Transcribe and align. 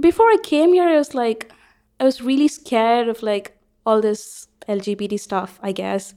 before 0.00 0.26
I 0.26 0.36
came 0.42 0.72
here, 0.72 0.88
I 0.88 0.96
was 0.96 1.14
like, 1.14 1.52
I 1.98 2.04
was 2.04 2.22
really 2.22 2.48
scared 2.48 3.08
of 3.08 3.22
like 3.22 3.56
all 3.86 4.00
this 4.00 4.48
LGBT 4.68 5.18
stuff, 5.18 5.58
I 5.62 5.72
guess. 5.72 6.14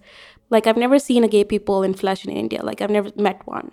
Like, 0.49 0.67
I've 0.67 0.77
never 0.77 0.99
seen 0.99 1.23
a 1.23 1.27
gay 1.27 1.43
people 1.43 1.83
in 1.83 1.93
flesh 1.93 2.25
in 2.25 2.31
India. 2.31 2.63
Like, 2.63 2.81
I've 2.81 2.91
never 2.91 3.09
met 3.15 3.45
one. 3.47 3.71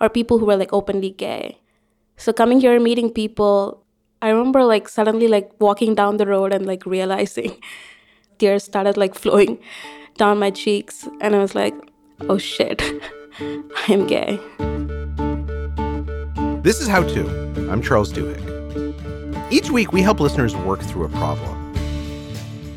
Or 0.00 0.08
people 0.08 0.38
who 0.38 0.46
were 0.46 0.56
like 0.56 0.72
openly 0.72 1.10
gay. 1.10 1.60
So, 2.16 2.32
coming 2.32 2.60
here, 2.60 2.74
and 2.74 2.82
meeting 2.82 3.10
people, 3.12 3.84
I 4.20 4.30
remember 4.30 4.64
like 4.64 4.88
suddenly 4.88 5.28
like 5.28 5.50
walking 5.60 5.94
down 5.94 6.16
the 6.16 6.26
road 6.26 6.52
and 6.52 6.66
like 6.66 6.84
realizing 6.86 7.56
tears 8.38 8.64
started 8.64 8.96
like 8.96 9.14
flowing 9.14 9.58
down 10.16 10.38
my 10.38 10.50
cheeks. 10.50 11.08
And 11.20 11.36
I 11.36 11.38
was 11.38 11.54
like, 11.54 11.74
oh 12.28 12.38
shit, 12.38 12.82
I 13.40 13.84
am 13.88 14.06
gay. 14.06 14.40
This 16.62 16.80
is 16.80 16.88
How 16.88 17.02
To. 17.02 17.70
I'm 17.70 17.80
Charles 17.80 18.12
Duhigg. 18.12 18.47
Each 19.50 19.70
week, 19.70 19.92
we 19.92 20.02
help 20.02 20.20
listeners 20.20 20.54
work 20.54 20.80
through 20.80 21.04
a 21.04 21.08
problem. 21.08 21.74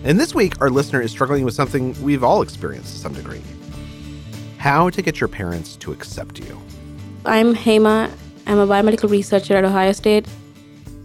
And 0.05 0.17
this 0.17 0.33
week, 0.33 0.61
our 0.61 0.69
listener 0.69 1.01
is 1.01 1.11
struggling 1.11 1.43
with 1.43 1.53
something 1.53 2.01
we've 2.01 2.23
all 2.23 2.41
experienced 2.41 2.93
to 2.93 2.99
some 2.99 3.13
degree 3.13 3.41
how 4.57 4.91
to 4.91 5.01
get 5.01 5.19
your 5.19 5.27
parents 5.27 5.75
to 5.75 5.91
accept 5.91 6.39
you. 6.39 6.61
I'm 7.25 7.55
Hema. 7.55 8.11
I'm 8.45 8.59
a 8.59 8.67
biomedical 8.67 9.09
researcher 9.09 9.57
at 9.57 9.65
Ohio 9.65 9.91
State, 9.91 10.27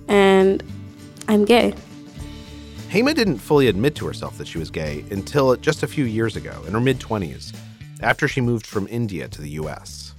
and 0.09 0.63
I'm 1.27 1.47
gay. 1.47 1.73
Hema 2.91 3.15
didn't 3.15 3.39
fully 3.39 3.69
admit 3.69 3.95
to 3.95 4.07
herself 4.07 4.37
that 4.37 4.47
she 4.47 4.59
was 4.59 4.71
gay 4.71 5.07
until 5.11 5.57
just 5.57 5.83
a 5.83 5.87
few 5.87 6.05
years 6.05 6.37
ago, 6.37 6.63
in 6.67 6.75
her 6.75 6.81
mid 6.81 7.01
20s, 7.01 7.57
after 8.03 8.29
she 8.29 8.43
moved 8.43 8.67
from 8.67 8.87
India 8.89 9.27
to 9.27 9.41
the 9.41 9.51
US. 9.63 10.15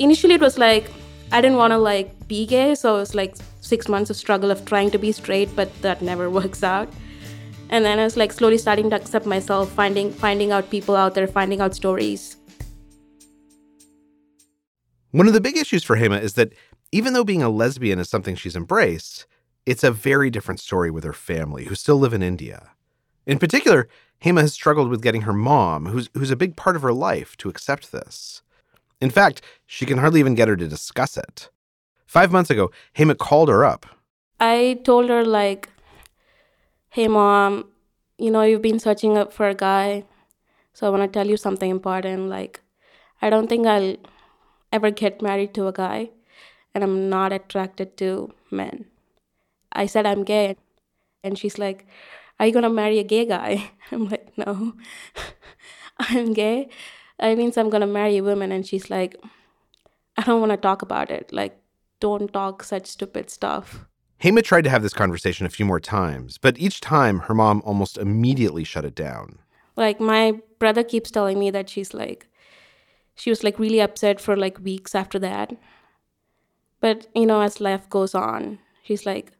Initially, 0.00 0.34
it 0.34 0.40
was 0.40 0.58
like 0.58 0.90
I 1.30 1.40
didn't 1.40 1.58
want 1.58 1.70
to 1.70 1.78
like 1.78 2.26
be 2.26 2.44
gay, 2.44 2.74
so 2.74 2.96
it 2.96 2.98
was 2.98 3.14
like 3.14 3.36
six 3.68 3.88
months 3.88 4.10
of 4.10 4.16
struggle 4.16 4.50
of 4.50 4.64
trying 4.64 4.90
to 4.90 4.98
be 4.98 5.12
straight, 5.12 5.54
but 5.54 5.68
that 5.82 6.02
never 6.02 6.30
works 6.38 6.62
out. 6.62 6.88
And 7.70 7.84
then 7.84 7.98
I 7.98 8.04
was 8.04 8.16
like 8.16 8.32
slowly 8.32 8.58
starting 8.58 8.88
to 8.90 8.96
accept 8.96 9.26
myself, 9.26 9.70
finding 9.70 10.10
finding 10.10 10.52
out 10.52 10.70
people 10.70 10.96
out 10.96 11.14
there, 11.14 11.26
finding 11.26 11.60
out 11.60 11.74
stories. 11.74 12.36
One 15.10 15.26
of 15.26 15.34
the 15.34 15.40
big 15.40 15.56
issues 15.56 15.84
for 15.84 15.96
Hema 15.96 16.20
is 16.20 16.34
that 16.34 16.52
even 16.92 17.12
though 17.12 17.24
being 17.24 17.42
a 17.42 17.50
lesbian 17.50 17.98
is 17.98 18.08
something 18.08 18.36
she's 18.36 18.56
embraced, 18.56 19.26
it's 19.66 19.84
a 19.84 19.90
very 19.90 20.30
different 20.30 20.60
story 20.60 20.90
with 20.90 21.04
her 21.04 21.12
family, 21.12 21.64
who 21.64 21.74
still 21.74 21.98
live 21.98 22.14
in 22.14 22.22
India. 22.22 22.70
In 23.26 23.38
particular, 23.38 23.88
Hema 24.24 24.40
has 24.40 24.54
struggled 24.54 24.88
with 24.88 25.02
getting 25.02 25.22
her 25.22 25.32
mom, 25.34 25.86
who's 25.86 26.08
who's 26.14 26.30
a 26.30 26.36
big 26.36 26.56
part 26.56 26.76
of 26.76 26.82
her 26.82 26.92
life, 26.92 27.36
to 27.38 27.50
accept 27.50 27.92
this. 27.92 28.42
In 29.00 29.10
fact, 29.10 29.42
she 29.66 29.86
can 29.86 29.98
hardly 29.98 30.20
even 30.20 30.34
get 30.34 30.48
her 30.48 30.56
to 30.56 30.66
discuss 30.66 31.16
it. 31.16 31.50
Five 32.08 32.32
months 32.32 32.48
ago, 32.48 32.70
Hema 32.96 33.18
called 33.18 33.50
her 33.50 33.66
up. 33.66 33.84
I 34.40 34.80
told 34.82 35.10
her, 35.10 35.24
like, 35.26 35.68
hey, 36.88 37.06
mom, 37.06 37.66
you 38.16 38.30
know, 38.30 38.40
you've 38.40 38.62
been 38.62 38.78
searching 38.78 39.18
up 39.18 39.30
for 39.30 39.46
a 39.46 39.54
guy. 39.54 40.04
So 40.72 40.86
I 40.86 40.90
want 40.90 41.02
to 41.02 41.08
tell 41.08 41.28
you 41.28 41.36
something 41.36 41.70
important. 41.70 42.30
Like, 42.30 42.62
I 43.20 43.28
don't 43.28 43.46
think 43.46 43.66
I'll 43.66 43.96
ever 44.72 44.90
get 44.90 45.20
married 45.20 45.52
to 45.54 45.66
a 45.66 45.72
guy, 45.72 46.08
and 46.74 46.82
I'm 46.82 47.10
not 47.10 47.30
attracted 47.34 47.98
to 47.98 48.32
men. 48.50 48.86
I 49.70 49.84
said 49.84 50.06
I'm 50.06 50.24
gay. 50.24 50.56
And 51.22 51.38
she's 51.38 51.58
like, 51.58 51.86
Are 52.40 52.46
you 52.46 52.58
to 52.58 52.70
marry 52.70 53.00
a 53.00 53.04
gay 53.04 53.26
guy? 53.26 53.70
I'm 53.92 54.08
like, 54.08 54.32
No, 54.38 54.72
I'm 55.98 56.32
gay. 56.32 56.70
I 57.20 57.34
means 57.34 57.58
I'm 57.58 57.68
gonna 57.68 57.86
marry 57.86 58.16
a 58.16 58.22
woman. 58.22 58.50
And 58.50 58.66
she's 58.66 58.88
like, 58.88 59.16
I 60.16 60.22
don't 60.22 60.40
want 60.40 60.52
to 60.52 60.56
talk 60.56 60.80
about 60.80 61.10
it. 61.10 61.34
Like, 61.34 61.60
don't 62.00 62.32
talk 62.32 62.62
such 62.62 62.86
stupid 62.86 63.30
stuff. 63.30 63.86
Hema 64.22 64.42
tried 64.42 64.64
to 64.64 64.70
have 64.70 64.82
this 64.82 64.94
conversation 64.94 65.46
a 65.46 65.50
few 65.50 65.64
more 65.64 65.80
times, 65.80 66.38
but 66.38 66.58
each 66.58 66.80
time 66.80 67.20
her 67.20 67.34
mom 67.34 67.62
almost 67.64 67.96
immediately 67.98 68.64
shut 68.64 68.84
it 68.84 68.94
down. 68.94 69.38
Like, 69.76 70.00
my 70.00 70.40
brother 70.58 70.82
keeps 70.82 71.10
telling 71.10 71.38
me 71.38 71.50
that 71.52 71.68
she's 71.68 71.94
like, 71.94 72.26
she 73.14 73.30
was 73.30 73.44
like 73.44 73.58
really 73.58 73.80
upset 73.80 74.20
for 74.20 74.36
like 74.36 74.58
weeks 74.58 74.94
after 74.94 75.18
that. 75.20 75.56
But, 76.80 77.06
you 77.14 77.26
know, 77.26 77.40
as 77.40 77.60
life 77.60 77.88
goes 77.88 78.14
on, 78.14 78.58
she's 78.82 79.06
like, 79.06 79.32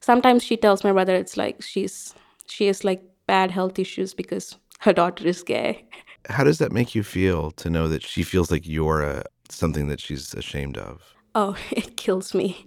sometimes 0.00 0.44
she 0.44 0.56
tells 0.56 0.84
my 0.84 0.92
brother 0.92 1.14
it's 1.14 1.36
like 1.36 1.62
she's, 1.62 2.14
she 2.46 2.66
has 2.66 2.84
like 2.84 3.02
bad 3.26 3.50
health 3.50 3.78
issues 3.78 4.14
because 4.14 4.56
her 4.80 4.92
daughter 4.92 5.26
is 5.26 5.42
gay. 5.42 5.84
How 6.28 6.44
does 6.44 6.58
that 6.58 6.72
make 6.72 6.94
you 6.94 7.02
feel 7.02 7.50
to 7.52 7.70
know 7.70 7.88
that 7.88 8.02
she 8.02 8.22
feels 8.22 8.50
like 8.50 8.66
you're 8.66 9.02
a, 9.02 9.24
something 9.48 9.88
that 9.88 10.00
she's 10.00 10.34
ashamed 10.34 10.78
of? 10.78 11.14
Oh, 11.34 11.56
it 11.70 11.96
kills 11.96 12.34
me. 12.34 12.64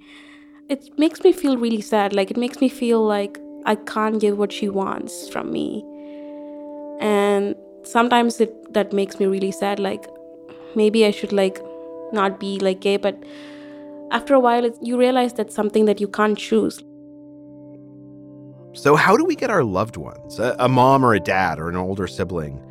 It 0.69 0.97
makes 0.97 1.24
me 1.24 1.34
feel 1.34 1.57
really 1.57 1.81
sad. 1.81 2.13
Like, 2.13 2.31
it 2.31 2.38
makes 2.38 2.62
me 2.62 2.69
feel 2.69 3.06
like 3.06 3.38
I 3.66 3.75
can't 3.75 4.19
give 4.19 4.38
what 4.38 4.51
she 4.51 4.69
wants 4.69 5.29
from 5.29 5.51
me. 5.51 5.84
And 7.00 7.56
sometimes 7.84 8.40
it 8.40 8.74
that 8.74 8.94
makes 8.94 9.19
me 9.19 9.25
really 9.25 9.51
sad. 9.51 9.79
Like, 9.79 10.07
maybe 10.75 11.06
I 11.06 11.12
should, 11.12 11.34
like, 11.34 11.59
not 12.13 12.40
be 12.40 12.59
like 12.59 12.79
gay, 12.79 12.97
but 12.97 13.22
after 14.12 14.34
a 14.34 14.40
while, 14.40 14.69
you 14.81 14.97
realize 14.97 15.34
that's 15.34 15.56
something 15.56 15.85
that 15.85 16.00
you 16.00 16.07
can't 16.07 16.38
choose. 16.38 16.81
So, 18.74 18.95
how 18.95 19.18
do 19.18 19.25
we 19.25 19.35
get 19.35 19.50
our 19.50 19.63
loved 19.63 19.97
ones, 19.97 20.40
a, 20.40 20.56
a 20.59 20.69
mom 20.69 21.06
or 21.06 21.13
a 21.13 21.19
dad 21.19 21.59
or 21.59 21.69
an 21.69 21.75
older 21.75 22.07
sibling, 22.07 22.62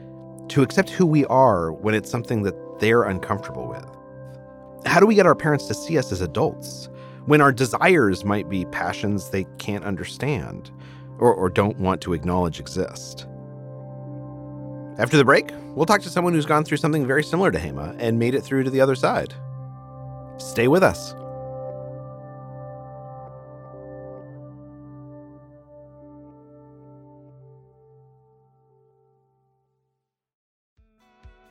to 0.49 0.63
accept 0.63 0.91
who 0.91 1.07
we 1.07 1.25
are 1.27 1.73
when 1.73 1.95
it's 1.95 2.11
something 2.11 2.43
that 2.43 2.55
they're 2.81 3.03
uncomfortable 3.03 3.69
with? 3.69 3.87
How 4.87 5.01
do 5.01 5.07
we 5.07 5.15
get 5.15 5.27
our 5.27 5.35
parents 5.35 5.67
to 5.69 5.75
see 5.75 5.99
us 5.99 6.13
as 6.13 6.21
adults 6.21 6.89
when 7.27 7.41
our 7.41 7.53
desires 7.53 8.25
might 8.25 8.49
be 8.49 8.65
passions 8.67 9.31
they 9.31 9.45
can't 9.59 9.85
understand 9.85 10.71
or, 11.19 11.33
or 11.33 11.49
don't 11.49 11.79
want 11.79 12.01
to 12.03 12.13
acknowledge 12.13 12.61
exist? 12.61 13.27
After 14.99 15.17
the 15.17 15.25
break, 15.25 15.51
we'll 15.75 15.87
talk 15.87 16.03
to 16.03 16.11
someone 16.11 16.35
who's 16.35 16.47
gone 16.47 16.65
through 16.65 16.77
something 16.77 17.07
very 17.07 17.25
similar 17.25 17.51
to 17.51 17.59
Hema 17.59 17.97
and 17.99 18.19
made 18.19 18.35
it 18.35 18.43
through 18.43 18.65
to 18.65 18.71
the 18.71 18.81
other 18.81 18.95
side. 18.95 19.35
Stay 20.39 20.69
with 20.69 20.83
us. 20.83 21.15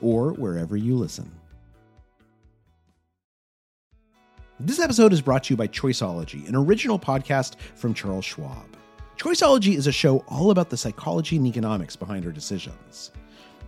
or 0.00 0.32
wherever 0.32 0.76
you 0.76 0.96
listen. 0.96 1.30
This 4.58 4.80
episode 4.80 5.12
is 5.12 5.20
brought 5.20 5.44
to 5.44 5.52
you 5.52 5.56
by 5.56 5.68
Choiceology, 5.68 6.48
an 6.48 6.56
original 6.56 6.98
podcast 6.98 7.56
from 7.74 7.92
Charles 7.92 8.24
Schwab. 8.24 8.76
Choiceology 9.18 9.76
is 9.76 9.86
a 9.86 9.92
show 9.92 10.24
all 10.28 10.50
about 10.50 10.70
the 10.70 10.76
psychology 10.76 11.36
and 11.36 11.46
economics 11.46 11.94
behind 11.94 12.24
our 12.24 12.32
decisions. 12.32 13.10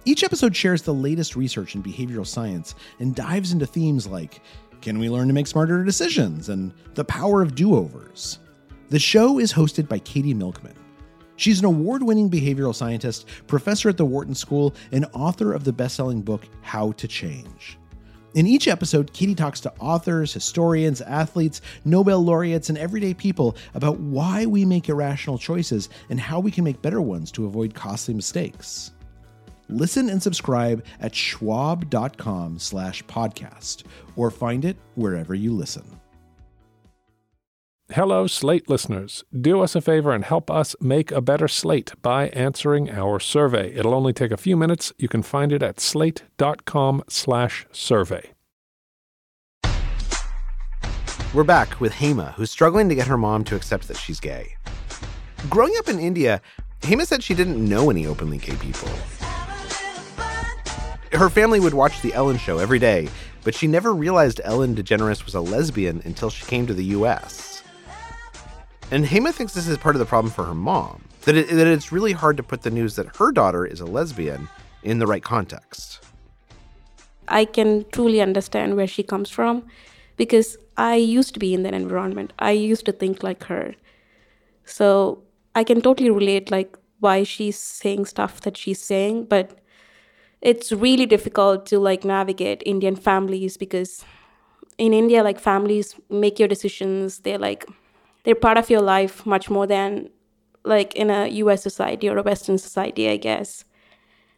Each 0.04 0.24
episode 0.24 0.56
shares 0.56 0.82
the 0.82 0.94
latest 0.94 1.36
research 1.36 1.74
in 1.74 1.82
behavioral 1.82 2.26
science 2.26 2.74
and 3.00 3.14
dives 3.14 3.52
into 3.52 3.66
themes 3.66 4.06
like 4.06 4.40
can 4.80 4.98
we 4.98 5.10
learn 5.10 5.28
to 5.28 5.34
make 5.34 5.46
smarter 5.46 5.84
decisions 5.84 6.48
and 6.48 6.72
the 6.94 7.04
power 7.04 7.42
of 7.42 7.54
do 7.54 7.74
overs. 7.74 8.38
The 8.88 8.98
show 8.98 9.38
is 9.38 9.52
hosted 9.52 9.88
by 9.88 9.98
Katie 9.98 10.32
Milkman. 10.32 10.74
She's 11.38 11.60
an 11.60 11.66
award 11.66 12.02
winning 12.02 12.28
behavioral 12.28 12.74
scientist, 12.74 13.26
professor 13.46 13.88
at 13.88 13.96
the 13.96 14.04
Wharton 14.04 14.34
School, 14.34 14.74
and 14.90 15.06
author 15.12 15.52
of 15.52 15.62
the 15.62 15.72
best 15.72 15.94
selling 15.94 16.20
book, 16.20 16.44
How 16.62 16.90
to 16.92 17.06
Change. 17.06 17.78
In 18.34 18.48
each 18.48 18.66
episode, 18.66 19.12
Katie 19.12 19.36
talks 19.36 19.60
to 19.60 19.72
authors, 19.78 20.34
historians, 20.34 21.00
athletes, 21.00 21.60
Nobel 21.84 22.24
laureates, 22.24 22.70
and 22.70 22.76
everyday 22.76 23.14
people 23.14 23.56
about 23.74 24.00
why 24.00 24.46
we 24.46 24.64
make 24.64 24.88
irrational 24.88 25.38
choices 25.38 25.88
and 26.10 26.18
how 26.18 26.40
we 26.40 26.50
can 26.50 26.64
make 26.64 26.82
better 26.82 27.00
ones 27.00 27.30
to 27.32 27.46
avoid 27.46 27.72
costly 27.72 28.14
mistakes. 28.14 28.90
Listen 29.68 30.10
and 30.10 30.20
subscribe 30.20 30.84
at 30.98 31.14
schwab.com 31.14 32.58
slash 32.58 33.04
podcast 33.04 33.84
or 34.16 34.32
find 34.32 34.64
it 34.64 34.76
wherever 34.96 35.36
you 35.36 35.52
listen. 35.52 35.84
Hello, 37.92 38.26
Slate 38.26 38.68
listeners. 38.68 39.24
Do 39.32 39.62
us 39.62 39.74
a 39.74 39.80
favor 39.80 40.12
and 40.12 40.22
help 40.22 40.50
us 40.50 40.76
make 40.78 41.10
a 41.10 41.22
better 41.22 41.48
slate 41.48 41.94
by 42.02 42.28
answering 42.28 42.90
our 42.90 43.18
survey. 43.18 43.72
It'll 43.74 43.94
only 43.94 44.12
take 44.12 44.30
a 44.30 44.36
few 44.36 44.58
minutes. 44.58 44.92
You 44.98 45.08
can 45.08 45.22
find 45.22 45.52
it 45.52 45.62
at 45.62 45.80
slate.com 45.80 47.04
slash 47.08 47.64
survey. 47.72 48.32
We're 51.32 51.44
back 51.44 51.80
with 51.80 51.94
Hema, 51.94 52.34
who's 52.34 52.50
struggling 52.50 52.90
to 52.90 52.94
get 52.94 53.06
her 53.06 53.16
mom 53.16 53.42
to 53.44 53.56
accept 53.56 53.88
that 53.88 53.96
she's 53.96 54.20
gay. 54.20 54.56
Growing 55.48 55.72
up 55.78 55.88
in 55.88 55.98
India, 55.98 56.42
Hema 56.82 57.06
said 57.06 57.22
she 57.22 57.34
didn't 57.34 57.66
know 57.66 57.88
any 57.88 58.06
openly 58.06 58.36
gay 58.36 58.56
people. 58.56 58.90
Her 61.12 61.30
family 61.30 61.58
would 61.58 61.72
watch 61.72 62.02
The 62.02 62.12
Ellen 62.12 62.36
Show 62.36 62.58
every 62.58 62.78
day, 62.78 63.08
but 63.44 63.54
she 63.54 63.66
never 63.66 63.94
realized 63.94 64.42
Ellen 64.44 64.76
DeGeneres 64.76 65.24
was 65.24 65.34
a 65.34 65.40
lesbian 65.40 66.02
until 66.04 66.28
she 66.28 66.44
came 66.44 66.66
to 66.66 66.74
the 66.74 66.84
US. 66.84 67.47
And 68.90 69.04
Hema 69.04 69.34
thinks 69.34 69.52
this 69.52 69.68
is 69.68 69.76
part 69.76 69.94
of 69.94 70.00
the 70.00 70.06
problem 70.06 70.32
for 70.32 70.44
her 70.44 70.54
mom, 70.54 71.04
that, 71.22 71.36
it, 71.36 71.48
that 71.50 71.66
it's 71.66 71.92
really 71.92 72.12
hard 72.12 72.38
to 72.38 72.42
put 72.42 72.62
the 72.62 72.70
news 72.70 72.96
that 72.96 73.16
her 73.16 73.32
daughter 73.32 73.66
is 73.66 73.80
a 73.80 73.84
lesbian 73.84 74.48
in 74.82 74.98
the 74.98 75.06
right 75.06 75.22
context. 75.22 76.00
I 77.28 77.44
can 77.44 77.84
truly 77.92 78.22
understand 78.22 78.76
where 78.76 78.86
she 78.86 79.02
comes 79.02 79.28
from 79.28 79.66
because 80.16 80.56
I 80.78 80.94
used 80.94 81.34
to 81.34 81.40
be 81.40 81.52
in 81.52 81.64
that 81.64 81.74
environment. 81.74 82.32
I 82.38 82.52
used 82.52 82.86
to 82.86 82.92
think 82.92 83.22
like 83.22 83.44
her. 83.44 83.74
So 84.64 85.22
I 85.54 85.64
can 85.64 85.82
totally 85.82 86.10
relate 86.10 86.50
like 86.50 86.78
why 87.00 87.24
she's 87.24 87.58
saying 87.58 88.06
stuff 88.06 88.40
that 88.40 88.56
she's 88.56 88.80
saying, 88.80 89.24
but 89.24 89.58
it's 90.40 90.72
really 90.72 91.04
difficult 91.04 91.66
to 91.66 91.78
like 91.78 92.04
navigate 92.04 92.62
Indian 92.64 92.96
families 92.96 93.58
because 93.58 94.04
in 94.78 94.94
India 94.94 95.22
like 95.22 95.38
families 95.38 95.94
make 96.08 96.38
your 96.38 96.48
decisions. 96.48 97.18
They're 97.18 97.38
like 97.38 97.66
they're 98.28 98.34
part 98.34 98.58
of 98.58 98.68
your 98.68 98.82
life 98.82 99.24
much 99.24 99.48
more 99.48 99.66
than 99.66 100.10
like 100.62 100.94
in 100.94 101.08
a 101.08 101.28
US 101.28 101.62
society 101.62 102.10
or 102.10 102.18
a 102.18 102.22
western 102.22 102.58
society, 102.58 103.08
I 103.08 103.16
guess. 103.16 103.64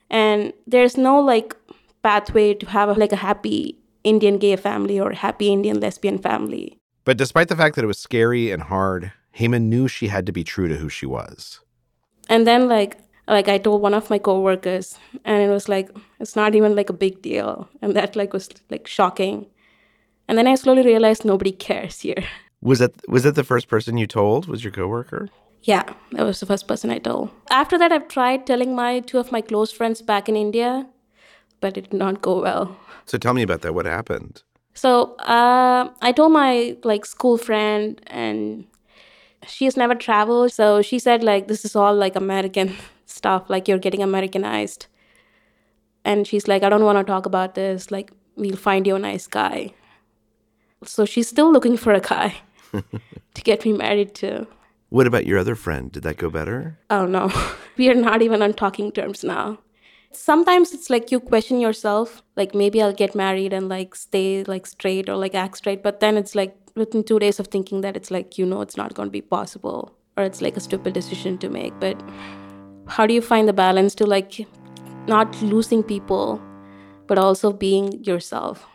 And 0.09 0.53
there's 0.65 0.97
no 0.97 1.19
like 1.19 1.57
pathway 2.05 2.55
to 2.55 2.67
have 2.67 2.89
a, 2.89 2.93
like 2.93 3.11
a 3.11 3.17
happy 3.17 3.81
Indian 4.05 4.39
gay 4.39 4.55
family 4.55 5.01
or 5.01 5.11
a 5.11 5.17
happy 5.17 5.53
Indian 5.53 5.81
lesbian 5.81 6.19
family. 6.19 6.79
But 7.05 7.19
despite 7.19 7.49
the 7.49 7.57
fact 7.57 7.75
that 7.75 7.83
it 7.83 7.89
was 7.89 7.99
scary 7.99 8.53
and 8.53 8.63
hard, 8.63 9.11
Hema 9.37 9.61
knew 9.61 9.89
she 9.89 10.07
had 10.07 10.25
to 10.27 10.33
be 10.33 10.45
true 10.45 10.69
to 10.69 10.77
who 10.77 10.89
she 10.89 11.07
was. 11.07 11.59
And 12.29 12.47
then 12.47 12.69
like 12.69 12.97
like 13.27 13.49
I 13.49 13.59
told 13.59 13.83
one 13.83 13.95
of 13.95 14.09
my 14.09 14.19
coworkers 14.19 15.01
and 15.25 15.43
it 15.43 15.49
was 15.49 15.69
like 15.69 15.91
it's 16.21 16.37
not 16.37 16.55
even 16.55 16.77
like 16.77 16.91
a 16.91 17.01
big 17.05 17.23
deal 17.23 17.69
and 17.83 17.97
that 17.97 18.15
like 18.15 18.33
was 18.33 18.51
like 18.71 18.87
shocking. 18.87 19.47
And 20.29 20.39
then 20.39 20.47
I 20.47 20.55
slowly 20.55 20.85
realized 20.85 21.25
nobody 21.25 21.51
cares 21.51 22.03
here. 22.03 22.23
Was 22.63 22.79
that 22.81 22.93
was 23.09 23.23
that 23.23 23.35
the 23.37 23.45
first 23.45 23.69
person 23.69 23.97
you 23.97 24.07
told? 24.07 24.47
Was 24.47 24.63
your 24.63 24.73
coworker? 24.73 25.31
Yeah, 25.63 25.85
that 26.13 26.25
was 26.25 26.41
the 26.41 26.47
first 26.47 26.69
person 26.69 26.91
I 26.91 26.99
told. 26.99 27.31
After 27.51 27.79
that 27.79 27.93
I've 27.93 28.09
tried 28.09 28.47
telling 28.47 28.75
my 28.75 29.01
two 29.01 29.19
of 29.19 29.33
my 29.33 29.41
close 29.41 29.73
friends 29.73 30.03
back 30.03 30.29
in 30.29 30.37
India, 30.37 30.87
but 31.61 31.77
it 31.79 31.91
did 31.91 31.99
not 31.99 32.21
go 32.21 32.41
well. 32.41 32.77
So 33.07 33.19
tell 33.19 33.35
me 33.35 33.43
about 33.43 33.63
that. 33.63 33.75
What 33.75 33.87
happened? 33.87 34.43
So 34.75 35.17
uh, 35.17 35.91
I 36.03 36.13
told 36.13 36.33
my 36.33 36.77
like 36.85 37.07
school 37.07 37.39
friend, 37.39 38.01
and 38.09 38.67
she 39.47 39.65
has 39.65 39.77
never 39.77 39.95
traveled. 39.95 40.53
So 40.53 40.83
she 40.83 40.99
said 40.99 41.25
like 41.25 41.49
this 41.49 41.65
is 41.65 41.75
all 41.75 41.95
like 41.95 42.15
American 42.15 42.77
stuff, 43.07 43.49
like 43.49 43.69
you're 43.69 43.79
getting 43.79 44.03
Americanized. 44.03 44.87
And 46.05 46.27
she's 46.27 46.49
like, 46.49 46.63
I 46.63 46.69
don't 46.69 46.85
want 46.85 46.99
to 46.99 47.05
talk 47.05 47.25
about 47.25 47.55
this. 47.55 47.91
Like 47.91 48.11
we'll 48.37 48.57
find 48.57 48.87
you 48.87 48.97
a 48.97 48.99
nice 48.99 49.27
guy. 49.27 49.73
So 50.85 51.05
she's 51.05 51.29
still 51.29 51.53
looking 51.53 51.77
for 51.77 51.93
a 51.93 52.01
guy 52.01 52.37
to 53.35 53.43
get 53.43 53.65
me 53.65 53.73
married 53.73 54.15
to. 54.17 54.47
What 54.89 55.07
about 55.07 55.27
your 55.27 55.39
other 55.39 55.55
friend? 55.55 55.91
Did 55.93 56.03
that 56.03 56.17
go 56.17 56.31
better? 56.31 56.79
Oh 56.91 57.07
no, 57.07 57.33
we 57.77 57.89
are 57.89 57.95
not 57.95 58.23
even 58.23 58.43
on 58.43 58.55
talking 58.55 58.93
terms 58.93 59.25
now. 59.25 59.59
Sometimes 60.13 60.73
it's 60.73 60.91
like 60.91 61.13
you 61.13 61.21
question 61.21 61.61
yourself, 61.61 62.23
like 62.37 62.55
maybe 62.55 62.83
I'll 62.83 62.93
get 62.93 63.15
married 63.15 63.53
and 63.53 63.69
like 63.69 63.95
stay 63.95 64.43
like 64.45 64.67
straight 64.67 65.09
or 65.09 65.15
like 65.15 65.37
act 65.37 65.59
straight, 65.59 65.83
but 65.83 66.01
then 66.01 66.17
it's 66.17 66.35
like 66.35 66.57
within 66.75 67.05
two 67.05 67.19
days 67.19 67.39
of 67.39 67.47
thinking 67.47 67.83
that 67.83 67.97
it's 67.97 68.11
like 68.11 68.37
you 68.37 68.45
know 68.45 68.61
it's 68.61 68.77
not 68.77 68.95
going 68.95 69.07
to 69.07 69.13
be 69.13 69.21
possible 69.21 69.95
or 70.17 70.25
it's 70.25 70.43
like 70.43 70.57
a 70.57 70.61
stupid 70.61 70.95
decision 70.95 71.39
to 71.39 71.49
make. 71.49 71.79
But 71.79 72.01
how 72.89 73.07
do 73.07 73.15
you 73.15 73.23
find 73.23 73.49
the 73.49 73.53
balance 73.53 73.95
to 73.97 74.07
like 74.07 74.47
not 75.07 75.41
losing 75.43 75.83
people, 75.83 76.41
but 77.07 77.19
also 77.19 77.53
being 77.53 78.03
yourself? 78.05 78.67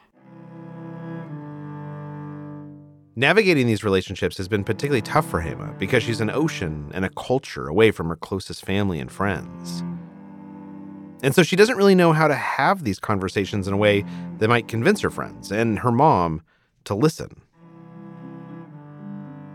Navigating 3.18 3.66
these 3.66 3.86
relationships 3.86 4.36
has 4.36 4.50
been 4.50 4.66
particularly 4.66 5.02
tough 5.02 5.30
for 5.30 5.42
Hema 5.42 5.78
because 5.80 6.04
she's 6.04 6.20
an 6.20 6.30
ocean 6.30 6.92
and 6.94 7.06
a 7.06 7.10
culture 7.12 7.70
away 7.70 7.90
from 7.92 8.10
her 8.10 8.18
closest 8.18 8.66
family 8.66 9.00
and 9.00 9.10
friends. 9.10 9.86
And 11.24 11.34
so 11.34 11.42
she 11.42 11.56
doesn't 11.56 11.78
really 11.78 11.96
know 11.96 12.12
how 12.12 12.28
to 12.28 12.36
have 12.36 12.84
these 12.84 13.00
conversations 13.00 13.70
in 13.70 13.74
a 13.74 13.78
way 13.78 14.04
that 14.40 14.50
might 14.50 14.68
convince 14.68 15.00
her 15.00 15.10
friends 15.10 15.50
and 15.50 15.80
her 15.80 15.94
mom 15.94 16.42
to 16.84 16.94
listen. 16.94 17.42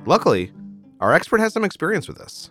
Luckily, 0.07 0.53
our 1.01 1.13
expert 1.13 1.41
has 1.41 1.53
some 1.53 1.65
experience 1.65 2.09
with 2.09 2.17
this. 2.17 2.51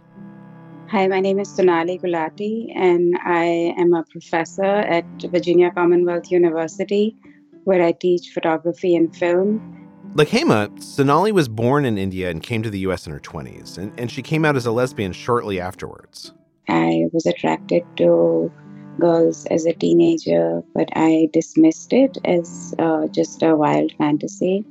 Hi, 0.90 1.08
my 1.08 1.22
name 1.22 1.40
is 1.40 1.50
Sonali 1.50 1.98
Gulati, 1.98 2.72
and 2.76 3.18
I 3.26 3.74
am 3.80 3.96
a 3.96 4.04
professor 4.12 4.64
at 4.64 5.06
Virginia 5.24 5.72
Commonwealth 5.72 6.30
University, 6.30 7.16
where 7.64 7.84
I 7.84 7.94
teach 7.94 8.30
photography 8.30 8.96
and 8.96 9.16
film. 9.16 9.79
Like 10.16 10.30
Hema, 10.30 10.82
Sonali 10.82 11.32
was 11.32 11.48
born 11.48 11.86
in 11.86 11.98
India 11.98 12.30
and 12.30 12.42
came 12.42 12.64
to 12.64 12.70
the 12.70 12.80
US 12.80 13.06
in 13.06 13.14
her 13.14 13.20
20s, 13.20 13.78
and, 13.78 13.98
and 14.00 14.12
she 14.12 14.22
came 14.22 14.44
out 14.44 14.56
as 14.56 14.66
a 14.66 14.72
lesbian 14.72 15.14
shortly 15.14 15.60
afterwards. 15.62 16.34
I 16.68 17.06
was 17.14 17.26
attracted 17.26 17.84
to 17.98 18.52
girls 19.00 19.46
as 19.46 19.66
a 19.66 19.74
teenager, 19.74 20.64
but 20.74 20.90
I 20.96 21.30
dismissed 21.32 21.94
it 21.94 22.18
as 22.26 22.74
uh, 22.80 23.08
just 23.08 23.44
a 23.44 23.56
wild 23.56 23.94
fantasy 23.98 24.66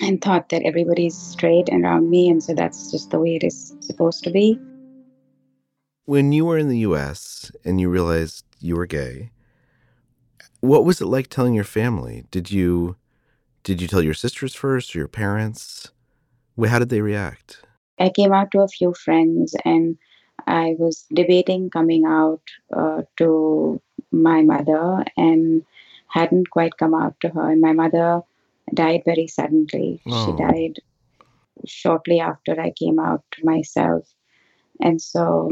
and 0.00 0.20
thought 0.20 0.48
that 0.48 0.62
everybody's 0.64 1.16
straight 1.16 1.68
around 1.70 2.10
me, 2.10 2.28
and 2.28 2.42
so 2.42 2.52
that's 2.52 2.90
just 2.90 3.10
the 3.10 3.20
way 3.20 3.36
it 3.36 3.44
is 3.44 3.76
supposed 3.80 4.24
to 4.24 4.30
be. 4.30 4.58
When 6.04 6.32
you 6.32 6.44
were 6.44 6.58
in 6.58 6.68
the 6.68 6.78
US 6.78 7.50
and 7.64 7.80
you 7.80 7.88
realized 7.88 8.44
you 8.58 8.76
were 8.76 8.86
gay, 8.86 9.30
what 10.60 10.84
was 10.84 11.00
it 11.00 11.06
like 11.06 11.28
telling 11.28 11.54
your 11.54 11.64
family? 11.64 12.24
Did 12.30 12.50
you 12.50 12.96
did 13.64 13.80
you 13.80 13.88
tell 13.88 14.02
your 14.02 14.14
sisters 14.14 14.54
first 14.54 14.94
or 14.94 14.98
your 14.98 15.08
parents? 15.08 15.90
How 16.62 16.78
did 16.78 16.90
they 16.90 17.00
react? 17.00 17.62
I 17.98 18.10
came 18.10 18.32
out 18.32 18.50
to 18.52 18.60
a 18.60 18.68
few 18.68 18.92
friends 18.94 19.56
and 19.64 19.96
I 20.46 20.76
was 20.78 21.06
debating 21.12 21.70
coming 21.70 22.04
out 22.04 22.42
uh, 22.76 23.02
to 23.16 23.80
my 24.12 24.42
mother 24.42 25.04
and 25.16 25.64
hadn't 26.08 26.50
quite 26.50 26.76
come 26.76 26.94
out 26.94 27.18
to 27.20 27.28
her. 27.30 27.50
And 27.50 27.60
my 27.60 27.72
mother 27.72 28.20
died 28.72 29.02
very 29.04 29.26
suddenly. 29.26 30.02
Oh. 30.06 30.26
She 30.26 30.42
died 30.42 30.74
shortly 31.66 32.20
after 32.20 32.60
I 32.60 32.70
came 32.78 32.98
out 32.98 33.24
to 33.32 33.44
myself. 33.44 34.06
And 34.80 35.00
so 35.00 35.50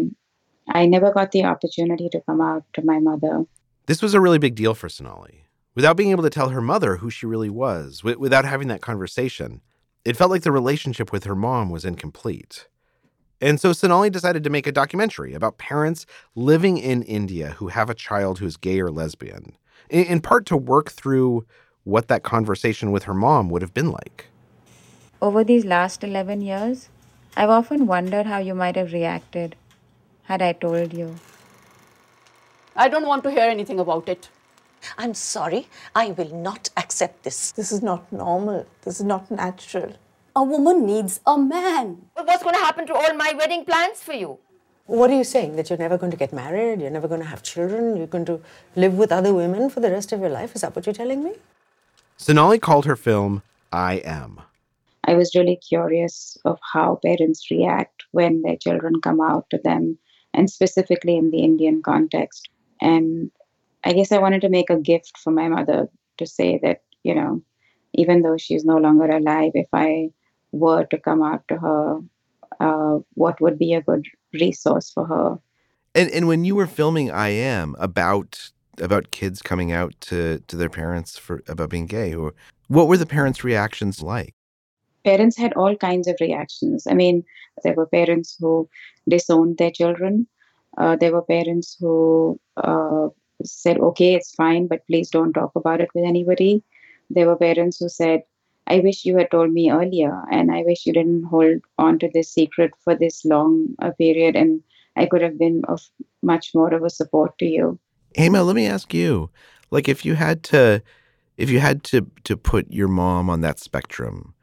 I 0.69 0.87
never 0.87 1.13
got 1.13 1.33
the 1.33 1.45
opportunity 1.45 2.09
to 2.11 2.21
come 2.21 2.41
out 2.41 2.65
to 2.75 2.85
my 2.85 2.99
mother. 2.99 3.45
This 3.87 4.03
was 4.03 4.15
a 4.15 4.21
really 4.21 4.39
big 4.39 4.55
deal 4.55 4.75
for 4.75 4.89
Sonali. 4.89 5.42
Without 5.75 5.97
being 5.97 6.11
able 6.11 6.23
to 6.23 6.31
tell 6.31 6.51
her 6.51 6.61
mother 6.61 6.97
who 6.97 7.09
she 7.09 7.25
really 7.25 7.49
was, 7.49 8.01
wi- 8.01 8.19
without 8.19 8.45
having 8.45 8.69
that 8.69 8.83
conversation, 8.83 9.63
it 10.05 10.19
felt 10.19 10.31
like 10.31 10.43
the 10.43 10.53
relationship 10.53 11.11
with 11.11 11.25
her 11.25 11.35
mom 11.35 11.71
was 11.71 11.87
incomplete. 11.87 12.69
And 13.41 13.59
so 13.59 13.73
Sonali 13.73 14.11
decided 14.11 14.45
to 14.45 14.51
make 14.51 14.67
a 14.67 14.73
documentary 14.73 15.33
about 15.33 15.57
parents 15.57 16.05
living 16.35 16.77
in 16.77 17.03
India 17.05 17.57
who 17.57 17.69
have 17.69 17.89
a 17.89 17.95
child 17.95 18.39
who's 18.39 18.59
gay 18.59 18.81
or 18.81 18.91
lesbian, 18.91 19.57
in, 19.89 20.05
in 20.05 20.21
part 20.21 20.45
to 20.47 20.59
work 20.59 20.91
through 20.91 21.47
what 21.85 22.09
that 22.09 22.23
conversation 22.23 22.93
with 22.93 23.05
her 23.05 23.15
mom 23.15 23.49
would 23.49 23.63
have 23.63 23.73
been 23.73 23.91
like. 23.91 24.27
Over 25.23 25.43
these 25.43 25.65
last 25.65 26.05
11 26.05 26.43
years, 26.43 26.91
I've 27.35 27.49
often 27.49 27.87
wondered 27.87 28.27
how 28.27 28.39
you 28.39 28.55
might 28.55 28.77
have 28.77 28.93
reacted 28.93 29.57
had 30.25 30.43
I 30.43 30.53
told 30.53 30.93
you. 30.93 31.17
I 32.77 32.89
don't 32.91 33.07
want 33.07 33.23
to 33.25 33.31
hear 33.31 33.45
anything 33.45 33.81
about 33.81 34.09
it. 34.09 34.29
I'm 34.99 35.15
sorry, 35.15 35.69
I 35.95 36.11
will 36.13 36.35
not 36.35 36.71
accept 36.77 37.23
this. 37.23 37.53
This 37.53 37.73
is 37.73 37.83
not 37.83 38.13
normal. 38.13 38.67
This 38.83 39.01
is 39.01 39.07
not 39.07 39.31
natural. 39.31 39.95
A 40.35 40.43
woman 40.43 40.87
needs 40.87 41.21
a 41.27 41.37
man. 41.39 42.07
What's 42.15 42.43
going 42.43 42.55
to 42.55 42.61
happen 42.61 42.87
to 42.87 42.95
all 42.95 43.15
my 43.15 43.35
wedding 43.37 43.65
plans 43.65 44.03
for 44.03 44.15
you? 44.15 44.39
What 44.87 45.11
are 45.11 45.17
you 45.17 45.25
saying? 45.25 45.57
That 45.57 45.71
you're 45.71 45.79
never 45.79 45.97
going 45.99 46.11
to 46.11 46.17
get 46.17 46.33
married? 46.33 46.81
You're 46.81 46.91
never 46.91 47.09
going 47.09 47.21
to 47.21 47.27
have 47.27 47.43
children? 47.43 47.97
You're 47.97 48.07
going 48.07 48.25
to 48.27 48.41
live 48.75 48.95
with 48.95 49.13
other 49.13 49.33
women 49.33 49.71
for 49.71 49.81
the 49.81 49.91
rest 49.91 50.13
of 50.13 50.21
your 50.21 50.31
life? 50.31 50.55
Is 50.55 50.63
that 50.63 50.75
what 50.75 50.87
you're 50.87 50.95
telling 50.95 51.23
me? 51.23 51.35
Sonali 52.17 52.59
called 52.59 52.87
her 52.87 52.97
film 52.97 53.43
I 53.73 54.03
Am. 54.05 54.41
I 55.05 55.15
was 55.15 55.35
really 55.35 55.57
curious 55.57 56.37
of 56.45 56.59
how 56.73 57.01
parents 57.05 57.51
react 57.51 58.05
when 58.13 58.43
their 58.43 58.57
children 58.57 59.01
come 59.01 59.21
out 59.21 59.51
to 59.51 59.59
them, 59.63 59.99
and 60.33 60.49
specifically 60.49 61.17
in 61.17 61.31
the 61.31 61.43
Indian 61.43 61.83
context. 61.83 62.49
And 62.81 63.31
I 63.85 63.93
guess 63.93 64.13
I 64.13 64.19
wanted 64.19 64.43
to 64.43 64.49
make 64.49 64.71
a 64.71 64.79
gift 64.79 65.19
for 65.19 65.31
my 65.31 65.49
mother 65.49 65.89
to 66.19 66.27
say 66.27 66.59
that, 66.63 66.83
you 67.03 67.15
know, 67.15 67.43
even 67.95 68.23
though 68.23 68.37
she's 68.37 68.65
no 68.65 68.77
longer 68.77 69.07
alive, 69.07 69.53
if 69.55 69.69
I 69.73 70.11
were 70.53 70.85
to 70.85 70.99
come 70.99 71.23
out 71.23 71.47
to 71.49 71.57
her, 71.59 72.01
uh, 72.61 72.99
what 73.15 73.41
would 73.41 73.59
be 73.59 73.75
a 73.75 73.83
good 73.83 74.07
resource 74.33 74.91
for 74.91 75.07
her? 75.07 75.39
And 75.95 76.11
and 76.11 76.27
when 76.27 76.45
you 76.45 76.55
were 76.55 76.67
filming 76.67 77.11
I 77.11 77.29
Am 77.29 77.75
about 77.79 78.51
about 78.79 79.11
kids 79.11 79.43
coming 79.43 79.73
out 79.73 79.95
to 80.03 80.43
to 80.47 80.57
their 80.57 80.71
parents 80.71 81.19
for 81.19 81.43
about 81.49 81.71
being 81.71 81.87
gay, 81.87 82.15
or 82.15 82.35
what 82.69 82.89
were 82.89 82.97
the 82.97 83.07
parents' 83.07 83.45
reactions 83.45 84.01
like? 84.01 84.35
parents 85.05 85.37
had 85.37 85.53
all 85.55 85.77
kinds 85.77 86.09
of 86.09 86.17
reactions. 86.21 86.87
I 86.87 86.95
mean, 86.95 87.25
there 87.65 87.75
were 87.75 87.87
parents 87.87 88.37
who 88.39 88.69
disowned 89.09 89.59
their 89.59 89.71
children. 89.71 90.27
Uh, 90.79 90.97
there 90.97 91.13
were 91.13 91.23
parents 91.23 91.77
who 91.79 92.41
uh, 92.57 93.09
said, 93.45 93.79
okay, 93.79 94.15
it's 94.15 94.35
fine, 94.35 94.67
but 94.67 94.87
please 94.87 95.11
don't 95.11 95.33
talk 95.33 95.53
about 95.55 95.81
it 95.81 95.89
with 95.95 96.05
anybody. 96.05 96.63
There 97.11 97.27
were 97.27 97.37
parents 97.37 97.79
who 97.79 97.89
said, 97.89 98.23
I 98.67 98.79
wish 98.79 99.05
you 99.05 99.17
had 99.17 99.31
told 99.31 99.53
me 99.53 99.71
earlier, 99.71 100.23
and 100.31 100.53
I 100.53 100.63
wish 100.63 100.87
you 100.87 100.93
didn't 100.93 101.25
hold 101.25 101.61
on 101.79 101.99
to 101.99 102.11
this 102.15 102.33
secret 102.33 102.73
for 102.85 102.95
this 102.95 103.25
long 103.25 103.75
a 103.81 103.93
period, 103.93 104.37
and 104.37 104.63
I 104.97 105.07
could 105.07 105.23
have 105.23 105.39
been 105.39 105.63
of 105.69 105.81
much 106.23 106.53
more 106.55 106.73
of 106.73 106.85
a 106.85 106.91
support 106.91 107.37
to 107.39 107.45
you. 107.45 107.79
Hema, 108.17 108.47
let 108.47 108.55
me 108.55 108.67
ask 108.67 108.95
you, 108.95 109.31
like, 109.71 109.89
if 109.89 110.05
you 110.05 110.15
had 110.15 110.43
to, 110.45 110.83
if 111.37 111.51
you 111.51 111.61
had 111.61 111.83
to 111.85 112.07
to 112.25 112.37
put 112.37 112.71
your 112.71 112.89
mom 112.89 113.29
on 113.29 113.41
that 113.41 113.59
spectrum, 113.59 114.35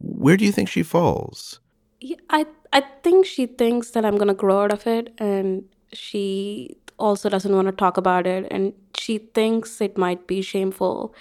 where 0.00 0.36
do 0.36 0.44
you 0.44 0.52
think 0.52 0.68
she 0.68 0.82
falls? 0.82 1.60
Yeah, 2.00 2.16
I 2.30 2.46
I 2.72 2.82
think 3.02 3.26
she 3.26 3.46
thinks 3.46 3.90
that 3.90 4.04
I'm 4.04 4.16
gonna 4.16 4.34
grow 4.34 4.64
out 4.64 4.72
of 4.72 4.86
it, 4.86 5.14
and 5.18 5.64
she 5.92 6.76
also 6.98 7.28
doesn't 7.28 7.54
want 7.54 7.68
to 7.68 7.72
talk 7.72 7.96
about 7.96 8.26
it, 8.26 8.46
and 8.50 8.72
she 8.96 9.18
thinks 9.18 9.80
it 9.80 9.98
might 9.98 10.26
be 10.26 10.42
shameful 10.42 11.14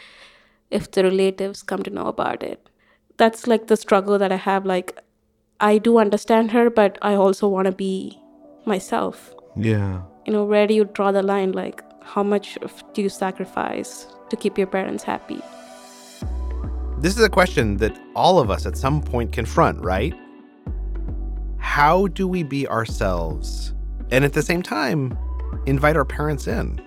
if 0.72 0.91
the 0.91 1.03
relatives 1.03 1.63
come 1.63 1.84
to 1.84 1.89
know 1.89 2.08
about 2.08 2.44
it. 2.44 2.70
That's 3.17 3.48
like 3.48 3.67
the 3.67 3.77
struggle 3.77 4.17
that 4.20 4.32
I 4.32 4.38
have. 4.38 4.65
Like, 4.65 5.00
I 5.60 5.77
do 5.77 5.98
understand 6.00 6.51
her, 6.51 6.70
but 6.70 6.98
I 7.01 7.15
also 7.15 7.48
want 7.48 7.65
to 7.65 7.72
be 7.72 8.20
myself. 8.65 9.34
Yeah. 9.55 10.01
You 10.25 10.34
know, 10.34 10.44
where 10.44 10.67
do 10.67 10.74
you 10.74 10.86
draw 10.86 11.12
the 11.12 11.24
line? 11.24 11.51
Like, 11.51 11.84
how 12.03 12.24
much 12.24 12.58
do 12.94 13.01
you 13.01 13.10
sacrifice 13.10 14.08
to 14.29 14.36
keep 14.36 14.58
your 14.58 14.67
parents 14.67 15.03
happy? 15.03 15.41
This 17.00 17.17
is 17.17 17.24
a 17.24 17.29
question 17.29 17.77
that 17.77 17.98
all 18.15 18.39
of 18.39 18.50
us 18.50 18.65
at 18.65 18.77
some 18.77 19.01
point 19.01 19.32
confront, 19.32 19.82
right? 19.82 20.13
How 21.58 22.08
do 22.08 22.27
we 22.27 22.44
be 22.44 22.67
ourselves 22.67 23.74
and 24.12 24.24
at 24.24 24.34
the 24.34 24.41
same 24.41 24.62
time 24.62 25.17
invite 25.66 25.98
our 25.98 26.06
parents 26.06 26.48
in? 26.48 26.82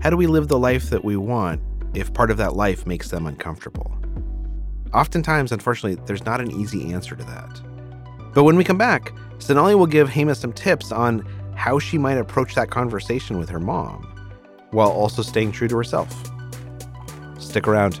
How 0.00 0.10
do 0.10 0.16
we 0.16 0.26
live 0.26 0.48
the 0.48 0.58
life 0.58 0.90
that 0.90 1.04
we 1.04 1.16
want 1.16 1.60
if 1.94 2.12
part 2.12 2.30
of 2.30 2.36
that 2.38 2.56
life 2.56 2.86
makes 2.86 3.10
them 3.10 3.26
uncomfortable? 3.26 3.90
Oftentimes, 4.92 5.52
unfortunately, 5.52 6.02
there's 6.06 6.24
not 6.24 6.40
an 6.40 6.50
easy 6.50 6.92
answer 6.92 7.16
to 7.16 7.24
that. 7.24 7.60
But 8.34 8.44
when 8.44 8.56
we 8.56 8.64
come 8.64 8.78
back, 8.78 9.12
Sonali 9.38 9.74
will 9.74 9.86
give 9.86 10.08
Hema 10.08 10.36
some 10.36 10.52
tips 10.52 10.92
on 10.92 11.20
how 11.54 11.78
she 11.78 11.98
might 11.98 12.18
approach 12.18 12.54
that 12.54 12.70
conversation 12.70 13.38
with 13.38 13.48
her 13.48 13.60
mom 13.60 14.08
while 14.70 14.90
also 14.90 15.22
staying 15.22 15.52
true 15.52 15.68
to 15.68 15.76
herself. 15.76 16.12
Stick 17.38 17.68
around. 17.68 18.00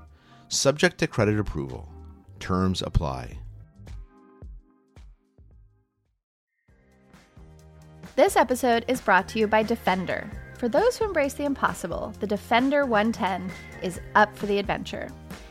Subject 0.53 0.97
to 0.97 1.07
credit 1.07 1.39
approval. 1.39 1.87
Terms 2.41 2.81
apply. 2.81 3.39
This 8.17 8.35
episode 8.35 8.83
is 8.89 8.99
brought 8.99 9.29
to 9.29 9.39
you 9.39 9.47
by 9.47 9.63
Defender. 9.63 10.29
For 10.57 10.67
those 10.67 10.97
who 10.97 11.05
embrace 11.05 11.35
the 11.35 11.45
impossible, 11.45 12.13
the 12.19 12.27
Defender 12.27 12.85
110 12.85 13.49
is 13.81 14.01
up 14.15 14.35
for 14.35 14.45
the 14.45 14.59
adventure. 14.59 15.07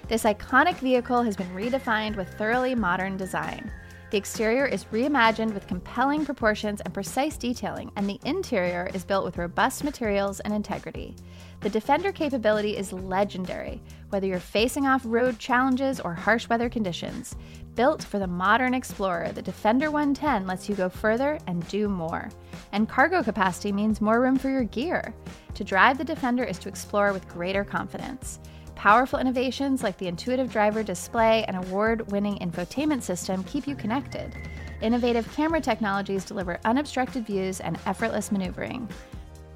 This 0.08 0.24
iconic 0.24 0.76
vehicle 0.80 1.22
has 1.22 1.34
been 1.34 1.48
redefined 1.54 2.16
with 2.16 2.34
thoroughly 2.34 2.74
modern 2.74 3.16
design. 3.16 3.72
The 4.10 4.18
exterior 4.18 4.66
is 4.66 4.86
reimagined 4.86 5.54
with 5.54 5.68
compelling 5.68 6.26
proportions 6.26 6.80
and 6.80 6.92
precise 6.92 7.36
detailing, 7.36 7.92
and 7.96 8.06
the 8.06 8.18
interior 8.24 8.90
is 8.92 9.04
built 9.04 9.24
with 9.24 9.38
robust 9.38 9.84
materials 9.84 10.40
and 10.40 10.52
integrity. 10.52 11.14
The 11.60 11.70
Defender 11.70 12.10
capability 12.10 12.76
is 12.76 12.92
legendary, 12.92 13.80
whether 14.10 14.26
you're 14.26 14.38
facing 14.38 14.86
off 14.86 15.02
road 15.04 15.38
challenges 15.38 15.98
or 16.00 16.14
harsh 16.14 16.48
weather 16.48 16.68
conditions. 16.68 17.34
Built 17.74 18.02
for 18.02 18.18
the 18.18 18.26
modern 18.26 18.74
explorer, 18.74 19.32
the 19.32 19.42
Defender 19.42 19.90
110 19.90 20.46
lets 20.46 20.68
you 20.68 20.74
go 20.74 20.88
further 20.88 21.38
and 21.46 21.66
do 21.68 21.88
more. 21.88 22.28
And 22.72 22.88
cargo 22.88 23.22
capacity 23.22 23.72
means 23.72 24.00
more 24.00 24.20
room 24.20 24.36
for 24.36 24.50
your 24.50 24.64
gear. 24.64 25.14
To 25.54 25.64
drive 25.64 25.96
the 25.96 26.04
Defender 26.04 26.44
is 26.44 26.58
to 26.58 26.68
explore 26.68 27.12
with 27.12 27.28
greater 27.28 27.64
confidence. 27.64 28.40
Powerful 28.74 29.18
innovations 29.18 29.82
like 29.82 29.98
the 29.98 30.08
intuitive 30.08 30.50
driver 30.50 30.82
display 30.82 31.44
and 31.44 31.56
award 31.56 32.10
winning 32.10 32.38
infotainment 32.38 33.02
system 33.02 33.44
keep 33.44 33.66
you 33.66 33.76
connected. 33.76 34.34
Innovative 34.80 35.30
camera 35.34 35.60
technologies 35.60 36.24
deliver 36.24 36.58
unobstructed 36.64 37.26
views 37.26 37.60
and 37.60 37.78
effortless 37.84 38.32
maneuvering. 38.32 38.88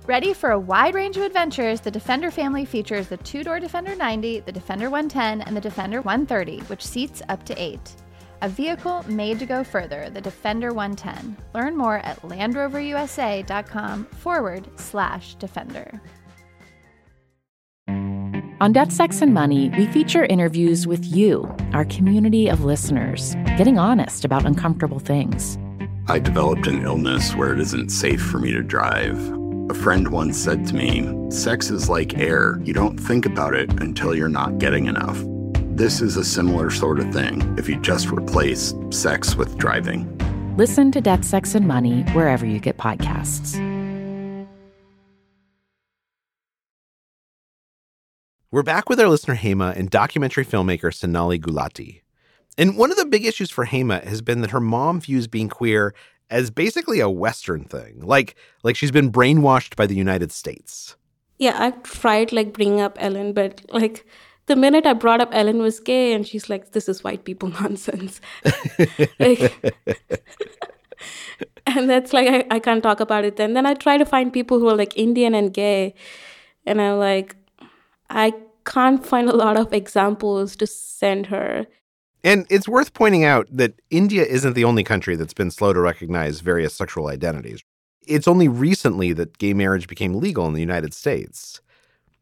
Ready 0.06 0.34
for 0.34 0.50
a 0.50 0.58
wide 0.58 0.94
range 0.94 1.16
of 1.16 1.22
adventures, 1.22 1.80
the 1.80 1.90
Defender 1.90 2.30
family 2.30 2.66
features 2.66 3.08
the 3.08 3.16
two 3.16 3.42
door 3.42 3.58
Defender 3.58 3.94
90, 3.96 4.40
the 4.40 4.52
Defender 4.52 4.90
110, 4.90 5.40
and 5.40 5.56
the 5.56 5.62
Defender 5.62 6.02
130, 6.02 6.60
which 6.66 6.84
seats 6.84 7.22
up 7.30 7.42
to 7.44 7.54
eight. 7.54 7.96
A 8.42 8.48
vehicle 8.50 9.02
made 9.08 9.38
to 9.38 9.46
go 9.46 9.64
further, 9.64 10.10
the 10.10 10.20
Defender 10.20 10.74
110. 10.74 11.38
Learn 11.54 11.74
more 11.74 12.00
at 12.00 12.20
LandRoverUSA.com 12.20 14.04
forward 14.04 14.68
slash 14.78 15.36
Defender. 15.36 15.98
On 17.88 18.72
Death, 18.74 18.92
Sex, 18.92 19.22
and 19.22 19.32
Money, 19.32 19.70
we 19.70 19.86
feature 19.86 20.26
interviews 20.26 20.86
with 20.86 21.02
you, 21.02 21.50
our 21.72 21.86
community 21.86 22.48
of 22.48 22.62
listeners, 22.62 23.34
getting 23.56 23.78
honest 23.78 24.26
about 24.26 24.44
uncomfortable 24.44 24.98
things. 24.98 25.56
I 26.08 26.18
developed 26.18 26.66
an 26.66 26.82
illness 26.82 27.34
where 27.34 27.54
it 27.54 27.60
isn't 27.60 27.88
safe 27.88 28.20
for 28.20 28.38
me 28.38 28.52
to 28.52 28.62
drive. 28.62 29.16
A 29.70 29.74
friend 29.74 30.08
once 30.08 30.36
said 30.36 30.66
to 30.66 30.74
me, 30.74 31.30
Sex 31.30 31.70
is 31.70 31.88
like 31.88 32.18
air. 32.18 32.60
You 32.64 32.74
don't 32.74 32.98
think 32.98 33.24
about 33.24 33.54
it 33.54 33.70
until 33.80 34.14
you're 34.14 34.28
not 34.28 34.58
getting 34.58 34.84
enough. 34.84 35.18
This 35.74 36.02
is 36.02 36.18
a 36.18 36.24
similar 36.24 36.70
sort 36.70 37.00
of 37.00 37.10
thing 37.14 37.40
if 37.58 37.66
you 37.66 37.80
just 37.80 38.10
replace 38.10 38.74
sex 38.90 39.36
with 39.36 39.56
driving. 39.56 40.06
Listen 40.58 40.92
to 40.92 41.00
Death, 41.00 41.24
Sex, 41.24 41.54
and 41.54 41.66
Money 41.66 42.02
wherever 42.12 42.44
you 42.44 42.58
get 42.58 42.76
podcasts. 42.76 43.54
We're 48.50 48.62
back 48.62 48.90
with 48.90 49.00
our 49.00 49.08
listener 49.08 49.36
Hema 49.36 49.74
and 49.74 49.88
documentary 49.88 50.44
filmmaker 50.44 50.92
Sonali 50.92 51.38
Gulati. 51.38 52.02
And 52.58 52.76
one 52.76 52.90
of 52.90 52.98
the 52.98 53.06
big 53.06 53.24
issues 53.24 53.50
for 53.50 53.66
Hema 53.66 54.04
has 54.04 54.20
been 54.20 54.42
that 54.42 54.50
her 54.50 54.60
mom 54.60 55.00
views 55.00 55.26
being 55.26 55.48
queer 55.48 55.94
as 56.30 56.50
basically 56.50 57.00
a 57.00 57.08
Western 57.08 57.64
thing, 57.64 58.00
like 58.00 58.36
like 58.62 58.76
she's 58.76 58.90
been 58.90 59.12
brainwashed 59.12 59.76
by 59.76 59.86
the 59.86 59.94
United 59.94 60.32
States. 60.32 60.96
Yeah, 61.38 61.56
I've 61.58 61.82
tried 61.82 62.32
like 62.32 62.52
bringing 62.52 62.80
up 62.80 62.96
Ellen, 63.00 63.32
but 63.32 63.62
like 63.72 64.06
the 64.46 64.56
minute 64.56 64.86
I 64.86 64.92
brought 64.92 65.20
up 65.20 65.30
Ellen 65.32 65.58
was 65.58 65.80
gay, 65.80 66.12
and 66.12 66.26
she's 66.26 66.48
like, 66.48 66.72
"This 66.72 66.88
is 66.88 67.04
white 67.04 67.24
people 67.24 67.48
nonsense," 67.60 68.20
like, 69.18 69.52
and 71.66 71.88
that's 71.88 72.12
like 72.12 72.28
I, 72.28 72.44
I 72.50 72.58
can't 72.58 72.82
talk 72.82 73.00
about 73.00 73.24
it. 73.24 73.36
Then 73.36 73.54
then 73.54 73.66
I 73.66 73.74
try 73.74 73.98
to 73.98 74.04
find 74.04 74.32
people 74.32 74.58
who 74.58 74.68
are 74.68 74.76
like 74.76 74.96
Indian 74.96 75.34
and 75.34 75.52
gay, 75.52 75.94
and 76.66 76.80
I'm 76.80 76.98
like, 76.98 77.36
I 78.10 78.32
can't 78.64 79.04
find 79.04 79.28
a 79.28 79.36
lot 79.36 79.56
of 79.56 79.72
examples 79.72 80.56
to 80.56 80.66
send 80.66 81.26
her. 81.26 81.66
And 82.24 82.46
it's 82.48 82.66
worth 82.66 82.94
pointing 82.94 83.22
out 83.22 83.46
that 83.50 83.74
India 83.90 84.24
isn't 84.24 84.54
the 84.54 84.64
only 84.64 84.82
country 84.82 85.14
that's 85.14 85.34
been 85.34 85.50
slow 85.50 85.74
to 85.74 85.80
recognize 85.80 86.40
various 86.40 86.74
sexual 86.74 87.08
identities. 87.08 87.62
It's 88.06 88.26
only 88.26 88.48
recently 88.48 89.12
that 89.12 89.36
gay 89.36 89.52
marriage 89.52 89.86
became 89.86 90.14
legal 90.14 90.46
in 90.46 90.54
the 90.54 90.60
United 90.60 90.94
States. 90.94 91.60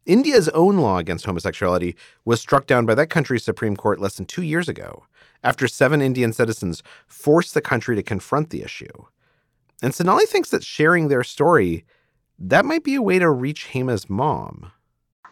India's 0.05 0.49
own 0.49 0.79
law 0.79 0.99
against 0.99 1.25
homosexuality 1.25 1.95
was 2.25 2.41
struck 2.41 2.67
down 2.67 2.85
by 2.85 2.97
that 2.97 3.11
country's 3.11 3.45
Supreme 3.45 3.77
Court 3.77 4.01
less 4.01 4.17
than 4.17 4.27
two 4.27 4.43
years 4.43 4.69
ago, 4.69 5.05
after 5.45 5.69
seven 5.69 6.03
Indian 6.03 6.33
citizens 6.33 6.83
forced 7.07 7.55
the 7.55 7.61
country 7.61 7.95
to 7.95 8.03
confront 8.03 8.51
the 8.51 8.63
issue. 8.63 9.07
And 9.81 9.95
Sonali 9.95 10.27
thinks 10.27 10.51
that 10.51 10.65
sharing 10.65 11.07
their 11.07 11.23
story, 11.23 11.85
that 12.41 12.65
might 12.65 12.83
be 12.83 12.97
a 12.97 13.03
way 13.03 13.21
to 13.21 13.31
reach 13.31 13.67
Hema's 13.67 14.11
mom. 14.11 14.73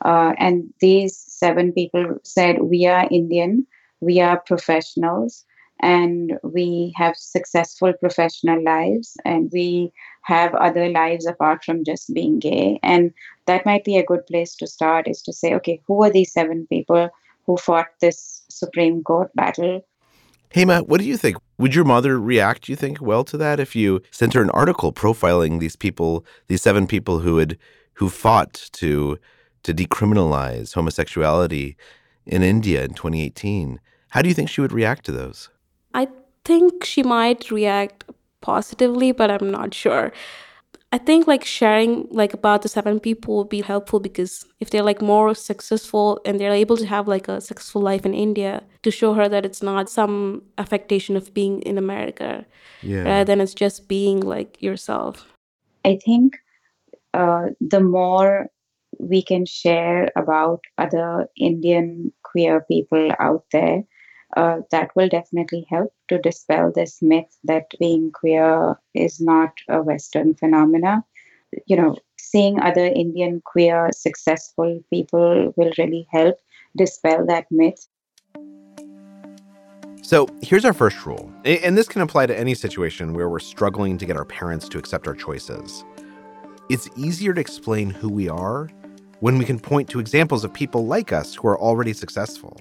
Uh, 0.04 0.34
and 0.38 0.72
these 0.80 1.16
seven 1.16 1.72
people 1.72 2.18
said, 2.22 2.62
We 2.62 2.86
are 2.86 3.08
Indian, 3.10 3.66
we 4.00 4.20
are 4.20 4.40
professionals, 4.40 5.44
and 5.80 6.38
we 6.42 6.92
have 6.96 7.16
successful 7.16 7.92
professional 7.94 8.62
lives, 8.62 9.16
and 9.24 9.50
we 9.52 9.92
have 10.22 10.54
other 10.54 10.88
lives 10.88 11.26
apart 11.26 11.64
from 11.64 11.84
just 11.84 12.12
being 12.12 12.38
gay. 12.38 12.78
And 12.82 13.12
that 13.46 13.64
might 13.64 13.84
be 13.84 13.96
a 13.96 14.04
good 14.04 14.26
place 14.26 14.54
to 14.56 14.66
start 14.66 15.08
is 15.08 15.22
to 15.22 15.32
say, 15.32 15.54
okay, 15.54 15.80
who 15.86 16.02
are 16.02 16.10
these 16.10 16.32
seven 16.32 16.66
people 16.66 17.08
who 17.46 17.56
fought 17.56 17.88
this 18.00 18.42
Supreme 18.48 19.02
Court 19.02 19.30
battle? 19.34 19.84
Hema, 20.54 20.86
what 20.86 21.00
do 21.00 21.06
you 21.06 21.16
think? 21.16 21.38
Would 21.58 21.74
your 21.74 21.84
mother 21.84 22.18
react, 22.18 22.68
you 22.68 22.76
think, 22.76 23.00
well 23.00 23.24
to 23.24 23.36
that 23.38 23.60
if 23.60 23.76
you 23.76 24.02
sent 24.10 24.34
her 24.34 24.42
an 24.42 24.50
article 24.50 24.92
profiling 24.92 25.60
these 25.60 25.76
people, 25.76 26.24
these 26.48 26.62
seven 26.62 26.86
people 26.86 27.20
who 27.20 27.38
had 27.38 27.56
who 27.94 28.08
fought 28.08 28.68
to 28.72 29.18
to 29.62 29.74
decriminalize 29.74 30.74
homosexuality 30.74 31.76
in 32.30 32.42
India 32.42 32.82
in 32.84 32.94
2018? 32.94 33.80
How 34.10 34.22
do 34.22 34.28
you 34.28 34.34
think 34.34 34.48
she 34.48 34.60
would 34.60 34.72
react 34.72 35.04
to 35.06 35.12
those? 35.12 35.50
I 35.92 36.08
think 36.44 36.84
she 36.84 37.02
might 37.02 37.50
react 37.50 38.04
positively, 38.40 39.12
but 39.12 39.30
I'm 39.30 39.50
not 39.50 39.74
sure. 39.74 40.12
I 40.92 40.98
think 40.98 41.28
like 41.28 41.44
sharing 41.44 42.08
like 42.10 42.34
about 42.34 42.62
the 42.62 42.68
seven 42.68 42.98
people 42.98 43.36
would 43.36 43.48
be 43.48 43.60
helpful 43.60 44.00
because 44.00 44.44
if 44.58 44.70
they're 44.70 44.82
like 44.82 45.00
more 45.00 45.34
successful 45.36 46.20
and 46.24 46.40
they're 46.40 46.52
able 46.64 46.76
to 46.78 46.86
have 46.86 47.06
like 47.06 47.28
a 47.28 47.40
successful 47.40 47.80
life 47.80 48.04
in 48.04 48.12
India 48.14 48.64
to 48.82 48.90
show 48.90 49.14
her 49.14 49.28
that 49.28 49.44
it's 49.44 49.62
not 49.62 49.88
some 49.88 50.42
affectation 50.58 51.16
of 51.16 51.32
being 51.32 51.62
in 51.62 51.78
America 51.78 52.44
Yeah. 52.82 53.04
rather 53.04 53.24
than 53.24 53.40
it's 53.40 53.54
just 53.54 53.86
being 53.86 54.18
like 54.20 54.60
yourself. 54.60 55.26
I 55.84 55.98
think 56.04 56.38
uh, 57.14 57.50
the 57.60 57.80
more 57.80 58.48
we 58.98 59.22
can 59.22 59.46
share 59.46 60.10
about 60.16 60.60
other 60.76 61.28
Indian 61.36 62.12
queer 62.30 62.60
people 62.62 63.10
out 63.18 63.44
there, 63.52 63.84
uh, 64.36 64.58
that 64.70 64.94
will 64.94 65.08
definitely 65.08 65.66
help 65.68 65.92
to 66.08 66.18
dispel 66.18 66.72
this 66.72 67.02
myth 67.02 67.36
that 67.44 67.66
being 67.78 68.12
queer 68.12 68.76
is 68.94 69.20
not 69.20 69.52
a 69.68 69.82
Western 69.82 70.34
phenomena. 70.34 71.04
You 71.66 71.76
know, 71.76 71.96
seeing 72.16 72.60
other 72.60 72.84
Indian 72.84 73.42
queer 73.44 73.90
successful 73.92 74.80
people 74.90 75.52
will 75.56 75.72
really 75.78 76.06
help 76.10 76.36
dispel 76.76 77.26
that 77.26 77.46
myth. 77.50 77.88
So 80.02 80.26
here's 80.42 80.64
our 80.64 80.72
first 80.72 81.04
rule, 81.04 81.30
and 81.44 81.76
this 81.76 81.88
can 81.88 82.02
apply 82.02 82.26
to 82.26 82.38
any 82.38 82.54
situation 82.54 83.12
where 83.12 83.28
we're 83.28 83.38
struggling 83.38 83.98
to 83.98 84.06
get 84.06 84.16
our 84.16 84.24
parents 84.24 84.68
to 84.70 84.78
accept 84.78 85.06
our 85.06 85.14
choices. 85.14 85.84
It's 86.68 86.88
easier 86.96 87.34
to 87.34 87.40
explain 87.40 87.90
who 87.90 88.08
we 88.08 88.28
are 88.28 88.68
when 89.20 89.38
we 89.38 89.44
can 89.44 89.60
point 89.60 89.88
to 89.90 90.00
examples 90.00 90.44
of 90.44 90.52
people 90.52 90.86
like 90.86 91.12
us 91.12 91.34
who 91.34 91.46
are 91.48 91.58
already 91.58 91.92
successful. 91.92 92.60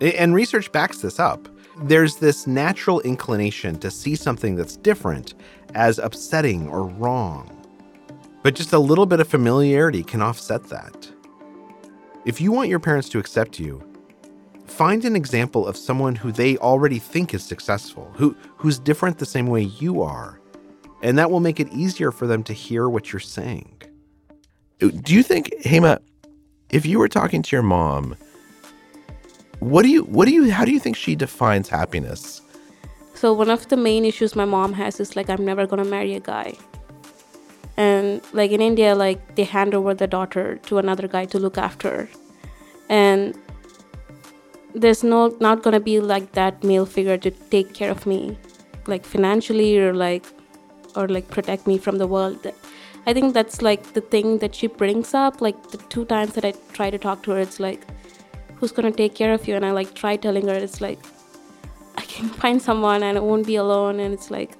And 0.00 0.34
research 0.34 0.70
backs 0.72 0.98
this 0.98 1.18
up. 1.18 1.48
There's 1.84 2.16
this 2.16 2.46
natural 2.46 3.00
inclination 3.00 3.78
to 3.80 3.90
see 3.90 4.14
something 4.14 4.56
that's 4.56 4.76
different 4.76 5.34
as 5.74 5.98
upsetting 5.98 6.68
or 6.68 6.86
wrong. 6.86 7.52
But 8.42 8.54
just 8.54 8.72
a 8.72 8.78
little 8.78 9.06
bit 9.06 9.20
of 9.20 9.28
familiarity 9.28 10.02
can 10.02 10.22
offset 10.22 10.64
that. 10.68 11.08
If 12.24 12.40
you 12.40 12.52
want 12.52 12.68
your 12.68 12.80
parents 12.80 13.08
to 13.10 13.18
accept 13.18 13.58
you, 13.58 13.82
find 14.66 15.04
an 15.04 15.16
example 15.16 15.66
of 15.66 15.76
someone 15.76 16.16
who 16.16 16.32
they 16.32 16.56
already 16.58 16.98
think 16.98 17.34
is 17.34 17.44
successful, 17.44 18.10
who 18.14 18.36
who's 18.56 18.78
different 18.78 19.18
the 19.18 19.26
same 19.26 19.46
way 19.46 19.62
you 19.62 20.02
are. 20.02 20.40
And 21.02 21.18
that 21.18 21.30
will 21.30 21.40
make 21.40 21.60
it 21.60 21.72
easier 21.72 22.10
for 22.10 22.26
them 22.26 22.42
to 22.44 22.52
hear 22.52 22.88
what 22.88 23.12
you're 23.12 23.20
saying. 23.20 23.75
Do 24.78 25.14
you 25.14 25.22
think, 25.22 25.54
Hema, 25.62 26.00
if 26.70 26.84
you 26.84 26.98
were 26.98 27.08
talking 27.08 27.42
to 27.42 27.56
your 27.56 27.62
mom, 27.62 28.16
what 29.60 29.82
do 29.82 29.88
you 29.88 30.02
what 30.04 30.28
do 30.28 30.34
you 30.34 30.50
how 30.52 30.64
do 30.66 30.70
you 30.70 30.78
think 30.78 30.96
she 30.96 31.14
defines 31.14 31.68
happiness? 31.68 32.42
So 33.14 33.32
one 33.32 33.48
of 33.48 33.68
the 33.68 33.76
main 33.76 34.04
issues 34.04 34.36
my 34.36 34.44
mom 34.44 34.74
has 34.74 35.00
is 35.00 35.16
like 35.16 35.30
I'm 35.30 35.44
never 35.44 35.66
gonna 35.66 35.84
marry 35.84 36.14
a 36.14 36.20
guy. 36.20 36.54
And 37.78 38.20
like 38.34 38.50
in 38.50 38.60
India, 38.60 38.94
like 38.94 39.34
they 39.36 39.44
hand 39.44 39.74
over 39.74 39.94
the 39.94 40.06
daughter 40.06 40.56
to 40.66 40.78
another 40.78 41.08
guy 41.08 41.24
to 41.26 41.38
look 41.38 41.56
after. 41.56 42.08
And 42.90 43.34
there's 44.74 45.02
no 45.02 45.34
not 45.40 45.62
gonna 45.62 45.80
be 45.80 46.00
like 46.00 46.32
that 46.32 46.62
male 46.62 46.84
figure 46.84 47.16
to 47.16 47.30
take 47.30 47.72
care 47.72 47.90
of 47.90 48.04
me, 48.04 48.36
like 48.86 49.06
financially 49.06 49.78
or 49.78 49.94
like 49.94 50.26
or 50.94 51.08
like 51.08 51.28
protect 51.28 51.66
me 51.66 51.78
from 51.78 51.96
the 51.96 52.06
world. 52.06 52.46
I 53.06 53.14
think 53.14 53.34
that's 53.34 53.62
like 53.62 53.92
the 53.92 54.00
thing 54.00 54.38
that 54.38 54.54
she 54.54 54.66
brings 54.66 55.14
up. 55.14 55.40
Like 55.40 55.70
the 55.70 55.78
two 55.78 56.04
times 56.04 56.34
that 56.34 56.44
I 56.44 56.52
try 56.72 56.90
to 56.90 56.98
talk 56.98 57.22
to 57.24 57.30
her, 57.32 57.38
it's 57.38 57.60
like, 57.60 57.86
who's 58.56 58.72
gonna 58.72 58.90
take 58.90 59.14
care 59.14 59.32
of 59.32 59.46
you? 59.46 59.54
And 59.54 59.64
I 59.64 59.70
like 59.70 59.94
try 59.94 60.16
telling 60.16 60.48
her, 60.48 60.54
it's 60.54 60.80
like, 60.80 60.98
I 61.96 62.02
can 62.02 62.28
find 62.42 62.60
someone 62.60 63.02
and 63.02 63.16
I 63.16 63.20
won't 63.20 63.46
be 63.46 63.56
alone. 63.56 64.00
And 64.00 64.12
it's 64.12 64.30
like, 64.30 64.56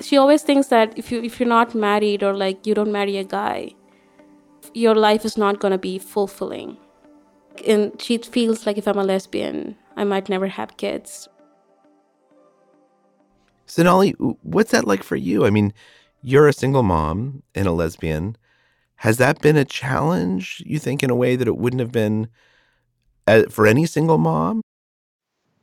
she 0.00 0.18
always 0.18 0.42
thinks 0.42 0.68
that 0.68 0.96
if 0.98 1.10
you 1.10 1.22
if 1.22 1.40
you're 1.40 1.48
not 1.48 1.74
married 1.74 2.22
or 2.22 2.34
like 2.34 2.66
you 2.66 2.74
don't 2.74 2.92
marry 2.92 3.16
a 3.16 3.24
guy, 3.24 3.70
your 4.74 4.94
life 4.94 5.24
is 5.24 5.38
not 5.38 5.60
gonna 5.60 5.78
be 5.78 5.98
fulfilling. 5.98 6.76
And 7.66 8.00
she 8.00 8.18
feels 8.18 8.66
like 8.66 8.76
if 8.76 8.86
I'm 8.86 8.98
a 8.98 9.04
lesbian, 9.04 9.76
I 9.96 10.04
might 10.04 10.28
never 10.28 10.46
have 10.48 10.76
kids. 10.76 11.28
Sonali, 13.64 14.10
what's 14.42 14.70
that 14.72 14.86
like 14.86 15.02
for 15.02 15.16
you? 15.16 15.46
I 15.46 15.50
mean, 15.50 15.72
you're 16.22 16.48
a 16.48 16.52
single 16.52 16.82
mom 16.82 17.42
and 17.54 17.66
a 17.66 17.72
lesbian. 17.72 18.36
Has 18.96 19.18
that 19.18 19.40
been 19.40 19.56
a 19.56 19.64
challenge, 19.64 20.62
you 20.66 20.78
think, 20.78 21.02
in 21.02 21.10
a 21.10 21.14
way 21.16 21.36
that 21.36 21.48
it 21.48 21.56
wouldn't 21.56 21.80
have 21.80 21.92
been 21.92 22.28
uh, 23.26 23.44
for 23.50 23.66
any 23.66 23.86
single 23.86 24.18
mom? 24.18 24.62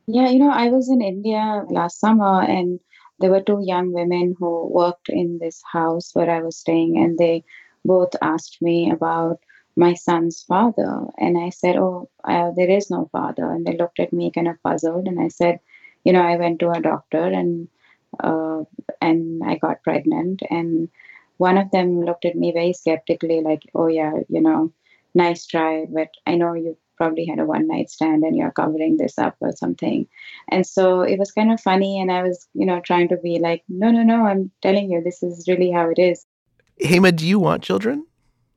Yeah, 0.06 0.28
you 0.28 0.38
know, 0.38 0.50
I 0.50 0.68
was 0.68 0.88
in 0.88 1.00
India 1.00 1.64
last 1.68 1.98
summer 1.98 2.42
and 2.42 2.78
there 3.20 3.30
were 3.30 3.40
two 3.40 3.60
young 3.62 3.92
women 3.92 4.34
who 4.38 4.66
worked 4.72 5.08
in 5.08 5.38
this 5.38 5.62
house 5.72 6.10
where 6.14 6.30
I 6.30 6.42
was 6.42 6.56
staying, 6.56 6.98
and 6.98 7.16
they 7.16 7.44
both 7.84 8.10
asked 8.20 8.60
me 8.60 8.90
about 8.90 9.38
my 9.76 9.94
son's 9.94 10.42
father. 10.42 11.06
And 11.18 11.38
I 11.38 11.50
said, 11.50 11.76
Oh, 11.76 12.08
there 12.24 12.70
is 12.70 12.90
no 12.90 13.08
father. 13.12 13.50
And 13.50 13.66
they 13.66 13.76
looked 13.76 14.00
at 14.00 14.12
me 14.12 14.30
kind 14.32 14.48
of 14.48 14.62
puzzled. 14.62 15.06
And 15.06 15.20
I 15.20 15.28
said, 15.28 15.60
You 16.04 16.12
know, 16.12 16.22
I 16.22 16.36
went 16.36 16.60
to 16.60 16.70
a 16.70 16.80
doctor 16.80 17.22
and 17.22 17.68
uh, 18.20 18.64
and 19.00 19.42
I 19.44 19.56
got 19.56 19.82
pregnant. 19.82 20.42
And 20.50 20.88
one 21.36 21.58
of 21.58 21.70
them 21.70 22.04
looked 22.04 22.24
at 22.24 22.36
me 22.36 22.52
very 22.52 22.72
skeptically, 22.72 23.40
like, 23.42 23.62
Oh, 23.74 23.86
yeah, 23.86 24.12
you 24.28 24.40
know, 24.40 24.72
nice 25.14 25.46
try, 25.46 25.86
but 25.88 26.08
I 26.26 26.36
know 26.36 26.54
you 26.54 26.76
probably 26.96 27.26
had 27.26 27.38
a 27.38 27.44
one 27.44 27.66
night 27.66 27.90
stand 27.90 28.22
and 28.22 28.36
you're 28.36 28.52
covering 28.52 28.96
this 28.96 29.18
up 29.18 29.36
or 29.40 29.52
something. 29.52 30.06
And 30.48 30.66
so 30.66 31.00
it 31.00 31.18
was 31.18 31.32
kind 31.32 31.52
of 31.52 31.60
funny. 31.60 32.00
And 32.00 32.10
I 32.10 32.22
was, 32.22 32.46
you 32.54 32.66
know, 32.66 32.80
trying 32.80 33.08
to 33.08 33.16
be 33.16 33.38
like, 33.38 33.64
no, 33.68 33.90
no, 33.90 34.02
no, 34.02 34.24
I'm 34.24 34.50
telling 34.62 34.90
you, 34.90 35.02
this 35.02 35.22
is 35.22 35.46
really 35.48 35.70
how 35.70 35.90
it 35.90 35.98
is. 35.98 36.24
Hema, 36.80 37.14
do 37.14 37.26
you 37.26 37.38
want 37.38 37.62
children? 37.62 38.06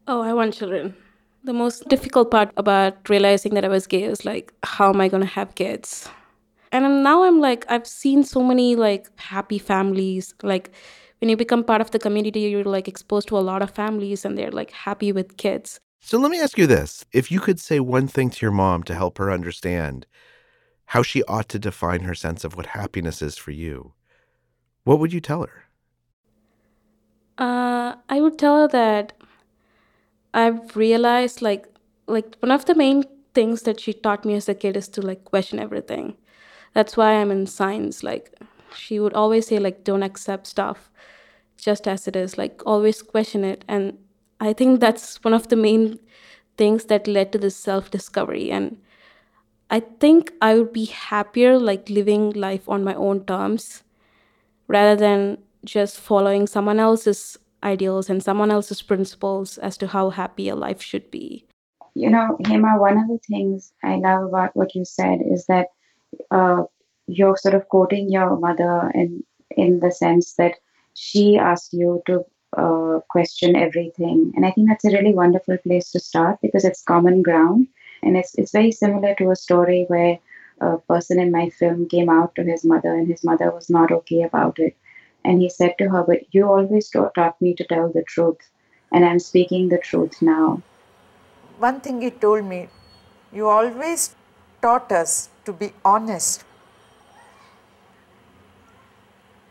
Oh, 0.08 0.22
I 0.22 0.34
want 0.34 0.54
children. 0.54 0.96
The 1.43 1.54
most 1.54 1.88
difficult 1.88 2.32
part 2.32 2.52
about 2.58 3.10
realizing 3.10 3.54
that 3.54 3.65
I 3.65 3.70
was 3.70 3.88
gay 3.88 4.04
is 4.04 4.26
like, 4.26 4.54
how 4.63 4.89
am 4.89 5.02
I 5.02 5.08
going 5.08 5.22
to 5.22 5.28
have 5.28 5.56
kids? 5.56 6.10
And 6.85 7.03
now 7.03 7.23
I'm 7.23 7.39
like, 7.39 7.65
I've 7.69 7.87
seen 7.87 8.23
so 8.23 8.43
many 8.43 8.75
like 8.75 9.07
happy 9.19 9.59
families. 9.59 10.33
Like, 10.43 10.71
when 11.19 11.29
you 11.29 11.37
become 11.37 11.63
part 11.63 11.81
of 11.81 11.91
the 11.91 11.99
community, 11.99 12.41
you're 12.41 12.63
like 12.63 12.87
exposed 12.87 13.27
to 13.29 13.37
a 13.37 13.39
lot 13.39 13.61
of 13.61 13.71
families 13.71 14.23
and 14.25 14.37
they're 14.37 14.51
like 14.51 14.71
happy 14.71 15.11
with 15.11 15.37
kids. 15.37 15.79
So 15.99 16.17
let 16.17 16.31
me 16.31 16.39
ask 16.39 16.57
you 16.57 16.67
this. 16.67 17.05
If 17.11 17.31
you 17.31 17.39
could 17.39 17.59
say 17.59 17.79
one 17.79 18.07
thing 18.07 18.29
to 18.29 18.45
your 18.45 18.51
mom 18.51 18.83
to 18.83 18.95
help 18.95 19.17
her 19.17 19.31
understand 19.31 20.05
how 20.91 21.01
she 21.01 21.23
ought 21.23 21.49
to 21.49 21.59
define 21.59 22.01
her 22.01 22.15
sense 22.15 22.43
of 22.43 22.55
what 22.55 22.67
happiness 22.67 23.21
is 23.21 23.37
for 23.37 23.51
you, 23.51 23.93
what 24.83 24.99
would 24.99 25.11
you 25.11 25.19
tell 25.19 25.41
her? 25.41 25.65
Uh, 27.37 27.95
I 28.09 28.21
would 28.21 28.37
tell 28.37 28.61
her 28.61 28.67
that 28.69 29.13
I've 30.33 30.75
realized 30.75 31.41
like 31.41 31.67
like 32.07 32.35
one 32.39 32.51
of 32.51 32.65
the 32.65 32.75
main 32.75 33.03
things 33.33 33.63
that 33.63 33.79
she 33.79 33.91
taught 33.93 34.23
me 34.23 34.33
as 34.35 34.47
a 34.47 34.55
kid 34.55 34.77
is 34.77 34.87
to 34.89 35.01
like 35.01 35.25
question 35.25 35.59
everything. 35.59 36.15
That's 36.73 36.97
why 36.97 37.13
I'm 37.13 37.32
in 37.32 37.47
science. 37.47 38.03
Like 38.03 38.34
she 38.75 38.99
would 38.99 39.13
always 39.13 39.47
say 39.47 39.60
like 39.60 39.84
don't 39.84 40.03
accept 40.03 40.47
stuff 40.47 40.89
just 41.58 41.88
as 41.88 42.08
it 42.08 42.15
is. 42.15 42.38
Like 42.38 42.62
always 42.65 43.01
question 43.01 43.43
it. 43.43 43.65
And 43.67 43.97
I 44.39 44.53
think 44.53 44.80
that's 44.80 45.23
one 45.23 45.34
of 45.34 45.47
the 45.47 45.56
main 45.56 45.99
things 46.58 46.86
that 46.86 47.08
led 47.08 47.32
to 47.32 47.38
this 47.38 47.56
self 47.56 47.91
discovery. 47.91 48.51
And 48.51 48.77
I 49.69 49.82
think 49.82 50.32
I 50.41 50.56
would 50.56 50.73
be 50.73 50.86
happier 50.86 51.60
like 51.60 51.89
living 51.89 52.32
life 52.32 52.69
on 52.69 52.84
my 52.84 52.93
own 52.93 53.25
terms 53.25 53.84
rather 54.67 54.95
than 54.95 55.39
just 55.65 55.99
following 55.99 56.47
someone 56.47 56.80
else's 56.80 57.38
ideals 57.63 58.10
and 58.10 58.23
someone 58.23 58.51
else's 58.51 58.82
principles 58.82 59.58
as 59.58 59.77
to 59.77 59.88
how 59.88 60.10
happy 60.10 60.47
a 60.47 60.56
life 60.56 60.82
should 60.82 61.10
be. 61.12 61.45
You 61.95 62.10
know, 62.10 62.38
Hema, 62.43 62.80
one 62.80 62.97
of 62.97 63.08
the 63.08 63.19
things 63.27 63.73
I 63.84 63.95
love 63.95 64.23
about 64.30 64.56
what 64.56 64.75
you 64.75 64.86
said 64.86 65.19
is 65.30 65.45
that 65.47 65.67
uh, 66.32 66.63
you're 67.08 67.38
sort 67.38 67.56
of 67.56 67.67
quoting 67.69 68.10
your 68.12 68.38
mother 68.38 68.91
in 68.93 69.23
in 69.51 69.80
the 69.80 69.91
sense 69.91 70.34
that 70.36 70.56
she 70.93 71.38
asked 71.38 71.73
you 71.73 72.01
to 72.06 72.25
uh, 72.58 72.99
question 73.10 73.56
everything, 73.56 74.32
and 74.36 74.45
I 74.45 74.51
think 74.51 74.69
that's 74.69 74.86
a 74.86 74.91
really 74.91 75.13
wonderful 75.13 75.58
place 75.58 75.91
to 75.91 75.99
start 75.99 76.39
because 76.41 76.65
it's 76.65 76.82
common 76.84 77.21
ground, 77.21 77.67
and 78.03 78.17
it's 78.17 78.36
it's 78.38 78.51
very 78.51 78.71
similar 78.71 79.15
to 79.15 79.32
a 79.32 79.36
story 79.36 79.86
where 79.88 80.19
a 80.60 80.77
person 80.77 81.19
in 81.19 81.32
my 81.32 81.49
film 81.49 81.88
came 81.88 82.10
out 82.10 82.36
to 82.36 82.43
his 82.43 82.65
mother, 82.65 82.93
and 82.93 83.08
his 83.08 83.23
mother 83.23 83.51
was 83.51 83.69
not 83.69 83.91
okay 83.91 84.23
about 84.23 84.60
it, 84.60 84.75
And 85.23 85.41
he 85.41 85.49
said 85.49 85.75
to 85.77 85.89
her, 85.89 86.03
But 86.03 86.34
you 86.34 86.47
always 86.47 86.89
taught 86.89 87.41
me 87.41 87.53
to 87.56 87.63
tell 87.63 87.89
the 87.91 88.03
truth, 88.03 88.39
and 88.91 89.06
I'm 89.06 89.19
speaking 89.19 89.69
the 89.69 89.77
truth 89.77 90.21
now. 90.21 90.62
One 91.60 91.82
thing 91.82 92.01
he 92.01 92.12
told 92.12 92.45
me, 92.45 92.69
you 93.34 93.47
always 93.47 94.15
taught 94.62 94.91
us 94.91 95.30
to 95.46 95.54
be 95.54 95.72
honest. 95.84 96.43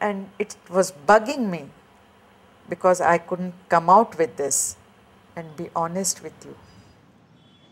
And 0.00 0.28
it 0.38 0.56
was 0.70 0.92
bugging 0.92 1.48
me 1.50 1.70
because 2.68 3.00
I 3.00 3.18
couldn't 3.18 3.54
come 3.68 3.88
out 3.88 4.18
with 4.18 4.36
this 4.36 4.76
and 5.34 5.56
be 5.56 5.70
honest 5.74 6.22
with 6.22 6.34
you. 6.44 6.54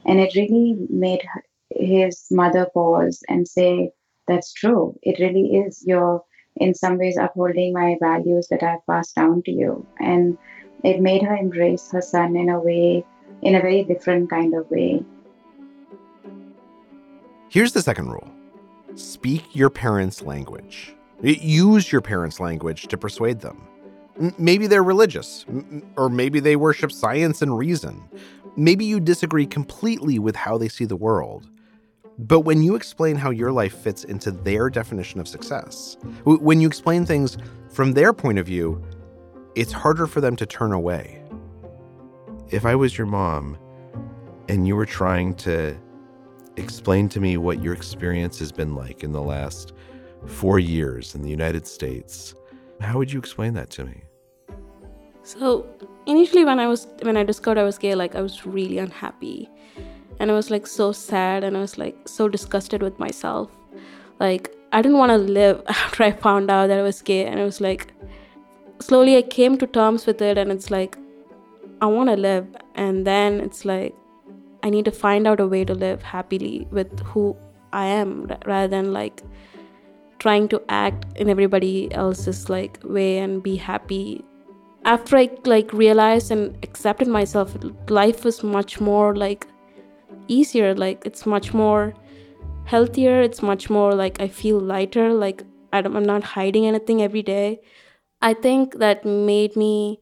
And 0.06 0.20
it 0.20 0.34
really 0.34 0.76
made 0.88 1.22
his 1.70 2.26
mother 2.30 2.66
pause 2.72 3.22
and 3.28 3.46
say, 3.46 3.90
That's 4.28 4.52
true. 4.52 4.98
It 5.02 5.18
really 5.18 5.56
is. 5.64 5.82
You're 5.86 6.22
in 6.56 6.74
some 6.74 6.98
ways 6.98 7.16
upholding 7.18 7.72
my 7.72 7.96
values 8.00 8.48
that 8.48 8.62
I've 8.62 8.86
passed 8.86 9.16
down 9.16 9.42
to 9.42 9.50
you. 9.50 9.86
And 9.98 10.38
it 10.82 11.00
made 11.00 11.22
her 11.22 11.36
embrace 11.36 11.90
her 11.90 12.02
son 12.02 12.36
in 12.36 12.48
a 12.48 12.60
way, 12.60 13.04
in 13.42 13.54
a 13.54 13.60
very 13.60 13.84
different 13.84 14.30
kind 14.30 14.54
of 14.54 14.70
way. 14.70 15.02
Here's 17.54 17.70
the 17.70 17.82
second 17.82 18.10
rule 18.10 18.28
speak 18.96 19.54
your 19.54 19.70
parents' 19.70 20.22
language. 20.22 20.92
Use 21.22 21.92
your 21.92 22.00
parents' 22.00 22.40
language 22.40 22.88
to 22.88 22.98
persuade 22.98 23.42
them. 23.42 23.68
Maybe 24.38 24.66
they're 24.66 24.82
religious, 24.82 25.46
or 25.96 26.08
maybe 26.08 26.40
they 26.40 26.56
worship 26.56 26.90
science 26.90 27.42
and 27.42 27.56
reason. 27.56 28.02
Maybe 28.56 28.84
you 28.84 28.98
disagree 28.98 29.46
completely 29.46 30.18
with 30.18 30.34
how 30.34 30.58
they 30.58 30.66
see 30.66 30.84
the 30.84 30.96
world. 30.96 31.48
But 32.18 32.40
when 32.40 32.60
you 32.60 32.74
explain 32.74 33.14
how 33.14 33.30
your 33.30 33.52
life 33.52 33.76
fits 33.76 34.02
into 34.02 34.32
their 34.32 34.68
definition 34.68 35.20
of 35.20 35.28
success, 35.28 35.96
when 36.24 36.60
you 36.60 36.66
explain 36.66 37.06
things 37.06 37.38
from 37.70 37.92
their 37.92 38.12
point 38.12 38.40
of 38.40 38.46
view, 38.46 38.84
it's 39.54 39.70
harder 39.70 40.08
for 40.08 40.20
them 40.20 40.34
to 40.36 40.44
turn 40.44 40.72
away. 40.72 41.22
If 42.50 42.66
I 42.66 42.74
was 42.74 42.98
your 42.98 43.06
mom 43.06 43.56
and 44.48 44.66
you 44.66 44.74
were 44.74 44.86
trying 44.86 45.36
to 45.36 45.76
explain 46.56 47.08
to 47.10 47.20
me 47.20 47.36
what 47.36 47.62
your 47.62 47.74
experience 47.74 48.38
has 48.38 48.52
been 48.52 48.74
like 48.74 49.02
in 49.02 49.12
the 49.12 49.22
last 49.22 49.72
four 50.26 50.58
years 50.58 51.14
in 51.14 51.22
the 51.22 51.30
United 51.30 51.66
States, 51.66 52.34
how 52.80 52.98
would 52.98 53.12
you 53.12 53.18
explain 53.18 53.54
that 53.54 53.70
to 53.70 53.84
me? 53.84 54.02
So 55.22 55.66
initially, 56.06 56.44
when 56.44 56.60
I 56.60 56.66
was 56.66 56.86
when 57.02 57.16
I 57.16 57.22
discovered 57.24 57.58
I 57.58 57.64
was 57.64 57.78
gay, 57.78 57.94
like 57.94 58.14
I 58.14 58.20
was 58.20 58.44
really 58.44 58.78
unhappy, 58.78 59.48
and 60.18 60.30
I 60.30 60.34
was 60.34 60.50
like 60.50 60.66
so 60.66 60.92
sad, 60.92 61.44
and 61.44 61.56
I 61.56 61.60
was 61.60 61.78
like 61.78 61.96
so 62.06 62.28
disgusted 62.28 62.82
with 62.82 62.98
myself. 62.98 63.50
Like 64.20 64.54
I 64.72 64.82
didn't 64.82 64.98
want 64.98 65.10
to 65.10 65.18
live 65.18 65.62
after 65.68 66.02
I 66.02 66.12
found 66.12 66.50
out 66.50 66.66
that 66.68 66.78
I 66.78 66.82
was 66.82 67.00
gay, 67.00 67.24
and 67.24 67.40
it 67.40 67.44
was 67.44 67.60
like 67.60 67.92
slowly 68.80 69.16
I 69.16 69.22
came 69.22 69.56
to 69.58 69.66
terms 69.66 70.06
with 70.06 70.20
it, 70.20 70.36
and 70.36 70.52
it's 70.52 70.70
like 70.70 70.98
I 71.80 71.86
want 71.86 72.10
to 72.10 72.16
live, 72.16 72.46
and 72.74 73.06
then 73.06 73.40
it's 73.40 73.64
like 73.64 73.94
I 74.64 74.70
need 74.70 74.86
to 74.86 74.90
find 74.90 75.28
out 75.28 75.38
a 75.38 75.46
way 75.46 75.64
to 75.64 75.74
live 75.74 76.02
happily 76.02 76.66
with 76.72 76.98
who 77.00 77.36
I 77.72 77.86
am, 77.86 78.26
rather 78.44 78.68
than 78.68 78.92
like 78.92 79.22
trying 80.18 80.48
to 80.48 80.62
act 80.68 81.06
in 81.16 81.28
everybody 81.28 81.92
else's 81.92 82.48
like 82.50 82.78
way 82.82 83.18
and 83.18 83.42
be 83.42 83.56
happy 83.56 84.24
after 84.84 85.16
I 85.16 85.30
like 85.44 85.72
realized 85.72 86.30
and 86.30 86.56
accepted 86.62 87.08
myself, 87.08 87.56
life 87.88 88.24
was 88.24 88.42
much 88.42 88.80
more 88.80 89.16
like 89.16 89.46
easier. 90.28 90.74
Like 90.74 91.02
it's 91.06 91.26
much 91.26 91.54
more 91.54 91.94
healthier. 92.66 93.22
It's 93.22 93.42
much 93.42 93.70
more 93.70 93.94
like 93.94 94.20
I 94.20 94.28
feel 94.28 94.58
lighter. 94.58 95.12
Like 95.12 95.42
I'm 95.72 96.02
not 96.04 96.22
hiding 96.22 96.66
anything 96.66 97.02
every 97.02 97.22
day. 97.22 97.60
I 98.20 98.34
think 98.34 98.78
that 98.78 99.04
made 99.04 99.56
me 99.56 100.00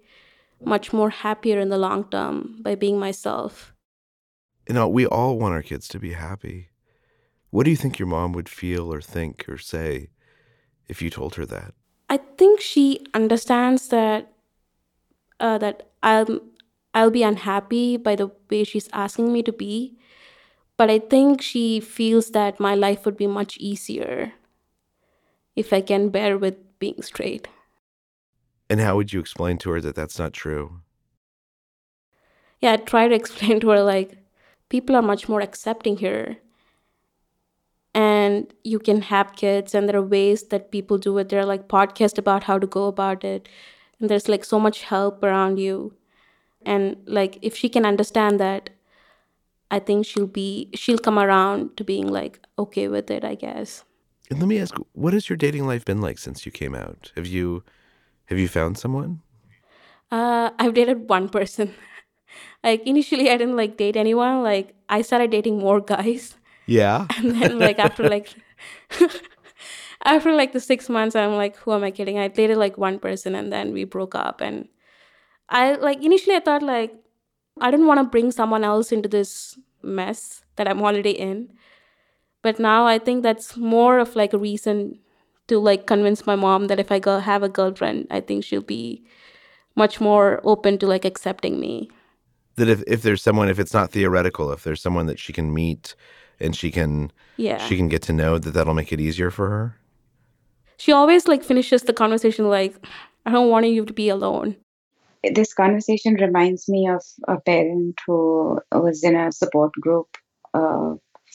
much 0.64 0.92
more 0.92 1.10
happier 1.10 1.58
in 1.58 1.70
the 1.70 1.78
long 1.78 2.04
term 2.10 2.58
by 2.60 2.74
being 2.74 2.98
myself. 2.98 3.71
You 4.68 4.74
know, 4.74 4.88
we 4.88 5.06
all 5.06 5.38
want 5.38 5.54
our 5.54 5.62
kids 5.62 5.88
to 5.88 5.98
be 5.98 6.12
happy. 6.12 6.68
What 7.50 7.64
do 7.64 7.70
you 7.70 7.76
think 7.76 7.98
your 7.98 8.08
mom 8.08 8.32
would 8.32 8.48
feel 8.48 8.92
or 8.92 9.00
think 9.00 9.48
or 9.48 9.58
say 9.58 10.10
if 10.88 11.02
you 11.02 11.10
told 11.10 11.34
her 11.34 11.46
that? 11.46 11.74
I 12.08 12.18
think 12.18 12.60
she 12.60 13.04
understands 13.14 13.88
that 13.88 14.32
uh, 15.40 15.58
that 15.58 15.90
I'll 16.02 16.40
I'll 16.94 17.10
be 17.10 17.22
unhappy 17.22 17.96
by 17.96 18.16
the 18.16 18.30
way 18.50 18.64
she's 18.64 18.88
asking 18.92 19.32
me 19.32 19.42
to 19.42 19.52
be, 19.52 19.96
but 20.76 20.90
I 20.90 20.98
think 20.98 21.42
she 21.42 21.80
feels 21.80 22.30
that 22.30 22.60
my 22.60 22.74
life 22.74 23.04
would 23.04 23.16
be 23.16 23.26
much 23.26 23.56
easier 23.58 24.32
if 25.56 25.72
I 25.72 25.80
can 25.80 26.08
bear 26.10 26.38
with 26.38 26.56
being 26.78 27.02
straight. 27.02 27.48
And 28.70 28.80
how 28.80 28.96
would 28.96 29.12
you 29.12 29.20
explain 29.20 29.58
to 29.58 29.70
her 29.70 29.80
that 29.80 29.94
that's 29.94 30.18
not 30.18 30.32
true? 30.32 30.80
Yeah, 32.60 32.72
I 32.72 32.76
try 32.76 33.08
to 33.08 33.14
explain 33.22 33.60
to 33.60 33.70
her 33.70 33.82
like 33.82 34.21
people 34.72 34.96
are 34.96 35.08
much 35.10 35.28
more 35.28 35.40
accepting 35.40 35.98
here. 35.98 36.38
And 37.94 38.52
you 38.64 38.78
can 38.78 39.02
have 39.02 39.36
kids, 39.36 39.74
and 39.74 39.88
there 39.88 39.96
are 39.96 40.10
ways 40.18 40.44
that 40.44 40.70
people 40.76 40.96
do 40.96 41.18
it. 41.18 41.28
There 41.28 41.40
are 41.40 41.50
like 41.54 41.68
podcasts 41.68 42.18
about 42.18 42.44
how 42.44 42.58
to 42.58 42.66
go 42.66 42.86
about 42.86 43.22
it. 43.22 43.48
And 44.00 44.08
there's 44.08 44.28
like 44.28 44.44
so 44.44 44.58
much 44.58 44.82
help 44.92 45.22
around 45.22 45.58
you. 45.58 45.94
And 46.64 46.96
like 47.06 47.38
if 47.42 47.56
she 47.56 47.68
can 47.68 47.84
understand 47.84 48.40
that 48.40 48.70
i 49.76 49.78
think 49.78 50.06
she'll 50.06 50.26
be 50.26 50.68
she'll 50.74 50.98
come 50.98 51.18
around 51.18 51.76
to 51.78 51.82
being 51.82 52.06
like 52.06 52.38
okay 52.58 52.88
with 52.88 53.10
it 53.10 53.24
i 53.24 53.34
guess. 53.34 53.84
And 54.30 54.38
let 54.38 54.48
me 54.48 54.58
ask 54.58 54.74
what 54.92 55.12
has 55.12 55.28
your 55.28 55.36
dating 55.36 55.66
life 55.66 55.84
been 55.84 56.00
like 56.00 56.18
since 56.18 56.46
you 56.46 56.52
came 56.52 56.74
out? 56.74 57.10
Have 57.16 57.26
you 57.26 57.64
have 58.26 58.38
you 58.38 58.48
found 58.48 58.78
someone? 58.78 59.20
Uh 60.10 60.50
i've 60.58 60.74
dated 60.74 61.08
one 61.08 61.28
person 61.28 61.74
like 62.64 62.86
initially 62.86 63.30
i 63.30 63.36
didn't 63.36 63.56
like 63.56 63.76
date 63.76 63.96
anyone 63.96 64.42
like 64.42 64.74
i 64.88 65.02
started 65.02 65.30
dating 65.30 65.58
more 65.58 65.80
guys 65.80 66.36
yeah 66.66 67.06
and 67.16 67.40
then 67.40 67.58
like 67.58 67.78
after 67.78 68.08
like 68.08 68.34
after 70.04 70.32
like 70.32 70.52
the 70.52 70.60
six 70.60 70.88
months, 70.88 71.14
I'm 71.14 71.36
like, 71.36 71.56
who 71.56 71.72
am 71.72 71.84
I 71.84 71.90
kidding? 71.90 72.18
I 72.18 72.28
dated 72.28 72.56
like 72.56 72.78
one 72.78 72.98
person 72.98 73.34
and 73.34 73.52
then 73.52 73.72
we 73.72 73.84
broke 73.84 74.14
up. 74.14 74.40
And 74.40 74.68
I 75.48 75.74
like 75.74 76.02
initially 76.02 76.36
I 76.36 76.40
thought 76.40 76.62
like 76.62 76.94
I 77.60 77.70
didn't 77.70 77.86
want 77.86 77.98
to 77.98 78.04
bring 78.04 78.32
someone 78.32 78.64
else 78.64 78.92
into 78.92 79.08
this 79.08 79.58
mess 79.82 80.42
that 80.56 80.68
I'm 80.68 80.82
already 80.82 81.12
in. 81.12 81.52
But 82.42 82.58
now 82.58 82.86
I 82.86 82.98
think 82.98 83.22
that's 83.22 83.56
more 83.56 83.98
of 83.98 84.16
like 84.16 84.32
a 84.32 84.38
reason 84.38 84.98
to 85.46 85.58
like 85.58 85.86
convince 85.86 86.26
my 86.26 86.36
mom 86.36 86.66
that 86.66 86.80
if 86.80 86.90
I 86.90 86.98
go 86.98 87.20
have 87.20 87.42
a 87.42 87.48
girlfriend, 87.48 88.08
I 88.10 88.20
think 88.20 88.44
she'll 88.44 88.62
be 88.62 89.04
much 89.76 90.00
more 90.00 90.40
open 90.42 90.78
to 90.78 90.86
like 90.86 91.04
accepting 91.04 91.60
me. 91.60 91.90
That 92.62 92.70
if, 92.70 92.82
if 92.86 93.02
there's 93.02 93.22
someone, 93.22 93.48
if 93.48 93.58
it's 93.58 93.74
not 93.74 93.90
theoretical, 93.90 94.52
if 94.52 94.62
there's 94.64 94.80
someone 94.80 95.06
that 95.06 95.18
she 95.18 95.32
can 95.32 95.52
meet 95.52 95.94
and 96.40 96.56
she 96.56 96.70
can 96.70 97.12
yeah 97.36 97.58
she 97.66 97.76
can 97.76 97.88
get 97.88 98.02
to 98.02 98.12
know 98.12 98.38
that 98.38 98.50
that'll 98.50 98.74
make 98.74 98.92
it 98.92 99.00
easier 99.00 99.30
for 99.30 99.48
her 99.48 99.76
she 100.82 100.90
always 100.90 101.28
like 101.28 101.44
finishes 101.44 101.82
the 101.82 101.92
conversation 101.92 102.48
like, 102.48 102.74
I 103.24 103.30
don't 103.30 103.50
want 103.50 103.68
you 103.68 103.84
to 103.84 103.92
be 103.92 104.08
alone. 104.08 104.56
This 105.22 105.54
conversation 105.54 106.14
reminds 106.14 106.68
me 106.68 106.88
of 106.88 107.04
a 107.28 107.40
parent 107.40 108.00
who 108.04 108.58
was 108.72 109.04
in 109.04 109.14
a 109.14 109.30
support 109.30 109.70
group 109.74 110.08
uh, 110.54 110.94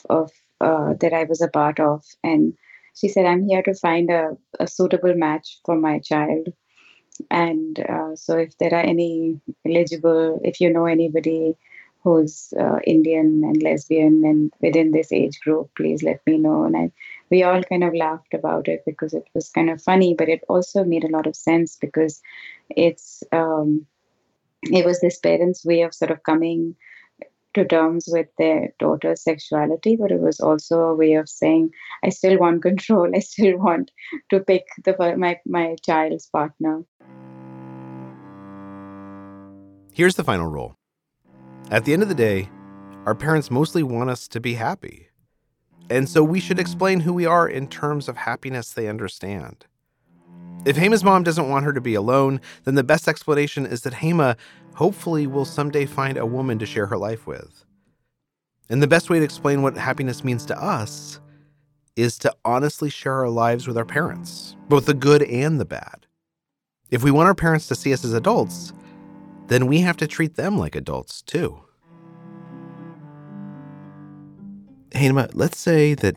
of 0.10 0.32
uh, 0.60 0.96
that 1.00 1.14
I 1.14 1.24
was 1.24 1.42
a 1.42 1.48
part 1.48 1.80
of, 1.80 2.04
and 2.26 2.56
she 2.94 3.08
said, 3.08 3.26
"I'm 3.26 3.48
here 3.48 3.64
to 3.64 3.74
find 3.76 4.10
a, 4.10 4.32
a 4.60 4.68
suitable 4.68 5.16
match 5.16 5.62
for 5.66 5.78
my 5.80 6.00
child." 6.00 6.50
And 7.32 7.80
uh, 7.80 8.16
so, 8.16 8.38
if 8.38 8.58
there 8.58 8.74
are 8.74 8.86
any 8.86 9.40
eligible, 9.66 10.40
if 10.44 10.62
you 10.62 10.72
know 10.72 10.86
anybody 10.86 11.56
who's 12.04 12.54
uh, 12.60 12.80
Indian 12.86 13.44
and 13.44 13.62
lesbian 13.62 14.24
and 14.24 14.54
within 14.62 14.92
this 14.92 15.12
age 15.12 15.40
group, 15.42 15.70
please 15.76 16.04
let 16.04 16.26
me 16.26 16.38
know. 16.38 16.64
And 16.64 16.78
I 16.78 16.92
we 17.30 17.44
all 17.44 17.62
kind 17.64 17.84
of 17.84 17.94
laughed 17.94 18.34
about 18.34 18.68
it 18.68 18.84
because 18.86 19.14
it 19.14 19.28
was 19.34 19.50
kind 19.50 19.70
of 19.70 19.82
funny, 19.82 20.14
but 20.14 20.30
it 20.30 20.44
also 20.48 20.84
made 20.84 21.04
a 21.04 21.12
lot 21.12 21.28
of 21.28 21.36
sense 21.36 21.76
because 21.76 22.22
it's 22.70 23.24
um, 23.32 23.86
it 24.64 24.86
was 24.86 25.00
this 25.00 25.20
parents' 25.20 25.66
way 25.66 25.82
of 25.82 25.94
sort 25.94 26.12
of 26.12 26.24
coming 26.24 26.76
to 27.54 27.66
terms 27.66 28.08
with 28.08 28.28
their 28.38 28.74
daughter's 28.80 29.24
sexuality, 29.24 29.96
but 29.96 30.12
it 30.12 30.20
was 30.20 30.40
also 30.40 30.80
a 30.82 30.96
way 30.96 31.16
of 31.16 31.28
saying, 31.28 31.72
I 32.04 32.10
still 32.10 32.38
want 32.38 32.62
control. 32.62 33.10
I 33.16 33.20
still 33.20 33.58
want 33.58 33.92
to 34.30 34.40
pick 34.40 34.66
the 34.84 34.96
my 35.18 35.40
my 35.46 35.76
child's 35.84 36.28
partner. 36.28 36.84
Here's 39.98 40.14
the 40.14 40.24
final 40.24 40.46
rule. 40.46 40.78
At 41.72 41.86
the 41.86 41.94
end 41.94 42.04
of 42.04 42.08
the 42.08 42.14
day, 42.14 42.52
our 43.08 43.16
parents 43.16 43.50
mostly 43.50 43.82
want 43.82 44.12
us 44.12 44.28
to 44.28 44.40
be 44.40 44.54
happy. 44.54 45.08
And 45.90 46.08
so 46.08 46.22
we 46.22 46.40
should 46.40 46.60
explain 46.60 47.00
who 47.00 47.14
we 47.16 47.26
are 47.26 47.50
in 47.50 47.68
terms 47.68 48.08
of 48.08 48.16
happiness 48.16 48.72
they 48.72 48.88
understand. 48.90 49.66
If 50.68 50.78
Hema's 50.78 51.04
mom 51.04 51.24
doesn't 51.24 51.50
want 51.50 51.66
her 51.66 51.74
to 51.74 51.82
be 51.82 51.96
alone, 51.96 52.42
then 52.64 52.76
the 52.76 52.84
best 52.84 53.08
explanation 53.08 53.66
is 53.66 53.82
that 53.82 53.94
Hema 53.94 54.38
hopefully 54.76 55.26
will 55.26 55.46
someday 55.46 55.88
find 55.88 56.16
a 56.16 56.28
woman 56.28 56.60
to 56.60 56.68
share 56.68 56.86
her 56.86 56.98
life 56.98 57.26
with. 57.26 57.66
And 58.70 58.84
the 58.84 58.88
best 58.88 59.10
way 59.10 59.18
to 59.18 59.26
explain 59.26 59.64
what 59.64 59.78
happiness 59.78 60.24
means 60.24 60.46
to 60.46 60.64
us 60.64 61.20
is 61.96 62.20
to 62.20 62.36
honestly 62.46 62.92
share 62.92 63.16
our 63.16 63.30
lives 63.30 63.68
with 63.68 63.80
our 63.80 63.84
parents, 63.84 64.56
both 64.70 64.86
the 64.86 64.94
good 64.94 65.24
and 65.24 65.60
the 65.60 65.66
bad. 65.66 66.06
If 66.92 67.04
we 67.04 67.10
want 67.10 67.26
our 67.26 67.34
parents 67.34 67.68
to 67.70 67.76
see 67.76 67.94
us 67.94 68.06
as 68.06 68.14
adults, 68.14 68.74
then 69.48 69.68
we 69.68 69.80
have 69.82 69.98
to 69.98 70.08
treat 70.08 70.36
them 70.36 70.58
like 70.58 70.76
adults 70.76 71.22
too. 71.22 71.60
Hema, 74.92 75.30
let's 75.34 75.58
say 75.58 75.94
that 75.96 76.16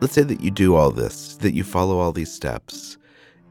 let's 0.00 0.14
say 0.14 0.22
that 0.22 0.40
you 0.40 0.50
do 0.50 0.74
all 0.74 0.90
this, 0.90 1.36
that 1.36 1.54
you 1.54 1.62
follow 1.62 1.98
all 1.98 2.12
these 2.12 2.32
steps 2.32 2.98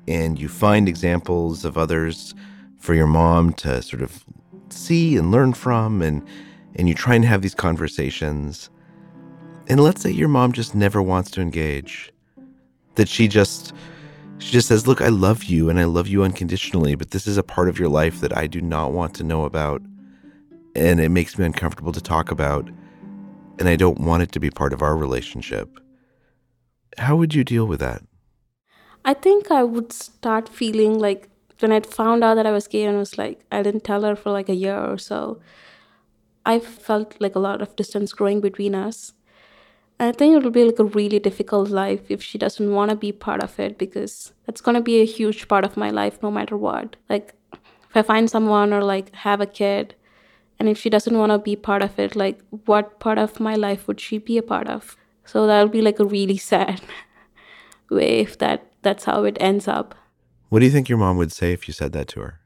and 0.08 0.40
you 0.40 0.50
find 0.50 0.90
examples 0.90 1.64
of 1.64 1.78
others 1.78 2.36
for 2.80 2.94
your 2.94 3.08
mom 3.08 3.54
to 3.54 3.82
sort 3.82 4.02
of 4.02 4.26
see 4.70 5.16
and 5.16 5.32
learn 5.32 5.54
from 5.54 6.02
and 6.02 6.26
and 6.76 6.88
you 6.88 6.96
try 6.96 7.16
and 7.16 7.26
have 7.26 7.42
these 7.42 7.56
conversations. 7.56 8.70
And 9.68 9.80
let's 9.82 10.02
say 10.02 10.12
your 10.12 10.30
mom 10.30 10.54
just 10.54 10.74
never 10.74 11.02
wants 11.02 11.32
to 11.32 11.42
engage. 11.42 12.12
That 12.96 13.08
she 13.08 13.28
just 13.28 13.74
she 14.41 14.51
just 14.51 14.67
says, 14.67 14.88
"Look, 14.88 15.01
I 15.01 15.08
love 15.08 15.45
you 15.45 15.69
and 15.69 15.80
I 15.80 15.86
love 15.86 16.08
you 16.08 16.23
unconditionally, 16.23 16.95
but 16.95 17.12
this 17.12 17.27
is 17.27 17.38
a 17.38 17.43
part 17.43 17.69
of 17.69 17.80
your 17.80 17.89
life 17.89 18.19
that 18.21 18.36
I 18.36 18.47
do 18.47 18.60
not 18.60 18.91
want 18.91 19.13
to 19.15 19.23
know 19.23 19.45
about 19.45 19.82
and 20.75 20.99
it 20.99 21.10
makes 21.10 21.38
me 21.38 21.45
uncomfortable 21.45 21.91
to 21.91 22.01
talk 22.01 22.32
about 22.32 22.69
and 23.60 23.69
I 23.69 23.75
don't 23.75 23.99
want 23.99 24.23
it 24.23 24.32
to 24.34 24.39
be 24.39 24.49
part 24.49 24.73
of 24.73 24.82
our 24.82 24.97
relationship." 24.97 25.80
How 26.97 27.15
would 27.15 27.34
you 27.34 27.43
deal 27.43 27.65
with 27.65 27.80
that? 27.80 28.04
I 29.06 29.13
think 29.13 29.49
I 29.49 29.63
would 29.63 29.93
start 29.93 30.49
feeling 30.49 30.99
like 30.99 31.30
when 31.60 31.71
I 31.71 31.80
found 31.80 32.23
out 32.23 32.36
that 32.36 32.45
I 32.45 32.51
was 32.51 32.67
gay 32.67 32.84
and 32.84 32.97
was 32.97 33.17
like, 33.17 33.41
I 33.51 33.62
didn't 33.62 33.84
tell 33.84 34.04
her 34.04 34.15
for 34.15 34.32
like 34.32 34.49
a 34.49 34.56
year 34.56 34.77
or 34.77 34.97
so, 34.97 35.39
I 36.45 36.60
felt 36.60 37.15
like 37.19 37.36
a 37.36 37.39
lot 37.39 37.62
of 37.62 37.75
distance 37.75 38.13
growing 38.13 38.41
between 38.41 38.75
us. 38.75 39.13
I 40.02 40.12
think 40.12 40.36
it 40.36 40.44
will 40.44 40.50
be 40.50 40.64
like 40.64 40.80
a 40.80 40.84
really 40.84 41.20
difficult 41.20 41.70
life 41.70 42.10
if 42.10 42.24
she 42.24 42.40
doesn't 42.40 42.74
want 42.74 42.90
to 42.90 42.96
be 42.96 43.12
part 43.12 43.44
of 43.44 43.60
it 43.60 43.78
because 43.78 44.34
that's 44.48 44.60
going 44.60 44.74
to 44.74 44.82
be 44.82 45.00
a 45.00 45.06
huge 45.06 45.48
part 45.48 45.64
of 45.64 45.78
my 45.78 45.92
life 45.92 46.24
no 46.24 46.32
matter 46.32 46.58
what. 46.58 46.96
Like, 47.08 47.36
if 47.54 47.96
I 47.96 48.02
find 48.02 48.28
someone 48.28 48.74
or 48.74 48.84
like 48.84 49.14
have 49.14 49.42
a 49.42 49.46
kid, 49.46 49.94
and 50.58 50.68
if 50.68 50.80
she 50.80 50.90
doesn't 50.90 51.16
want 51.16 51.32
to 51.32 51.38
be 51.38 51.56
part 51.56 51.84
of 51.84 52.00
it, 52.00 52.16
like, 52.16 52.42
what 52.66 53.00
part 53.00 53.20
of 53.20 53.40
my 53.40 53.54
life 53.54 53.88
would 53.88 54.00
she 54.00 54.18
be 54.18 54.40
a 54.40 54.44
part 54.44 54.68
of? 54.68 54.98
So 55.24 55.46
that'll 55.46 55.70
be 55.70 55.84
like 55.84 56.00
a 56.00 56.06
really 56.06 56.38
sad 56.38 56.82
way 57.92 58.22
if 58.22 58.40
that 58.40 58.72
that's 58.82 59.06
how 59.06 59.24
it 59.26 59.38
ends 59.40 59.68
up. 59.68 59.94
What 60.50 60.60
do 60.60 60.66
you 60.66 60.72
think 60.72 60.90
your 60.90 60.98
mom 60.98 61.18
would 61.18 61.32
say 61.32 61.54
if 61.54 61.68
you 61.68 61.76
said 61.76 61.92
that 61.92 62.08
to 62.10 62.22
her? 62.22 62.40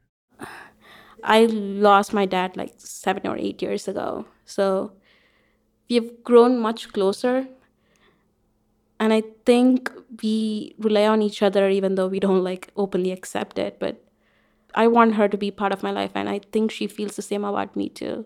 I 1.24 1.46
lost 1.46 2.12
my 2.12 2.26
dad 2.26 2.54
like 2.58 2.74
7 2.76 3.26
or 3.26 3.38
8 3.38 3.62
years 3.62 3.88
ago. 3.88 4.26
So 4.44 4.92
we've 5.88 6.22
grown 6.24 6.58
much 6.58 6.92
closer. 6.92 7.46
And 8.98 9.12
I 9.12 9.22
think 9.44 9.90
we 10.22 10.74
rely 10.78 11.06
on 11.06 11.20
each 11.22 11.42
other 11.42 11.68
even 11.68 11.96
though 11.96 12.06
we 12.08 12.20
don't 12.20 12.42
like 12.42 12.70
openly 12.76 13.12
accept 13.12 13.58
it, 13.58 13.78
but 13.78 14.02
I 14.74 14.86
want 14.88 15.14
her 15.14 15.28
to 15.28 15.36
be 15.36 15.50
part 15.50 15.72
of 15.72 15.82
my 15.82 15.90
life 15.90 16.12
and 16.14 16.28
I 16.28 16.40
think 16.52 16.70
she 16.70 16.86
feels 16.86 17.16
the 17.16 17.22
same 17.22 17.44
about 17.44 17.76
me 17.76 17.88
too. 17.88 18.24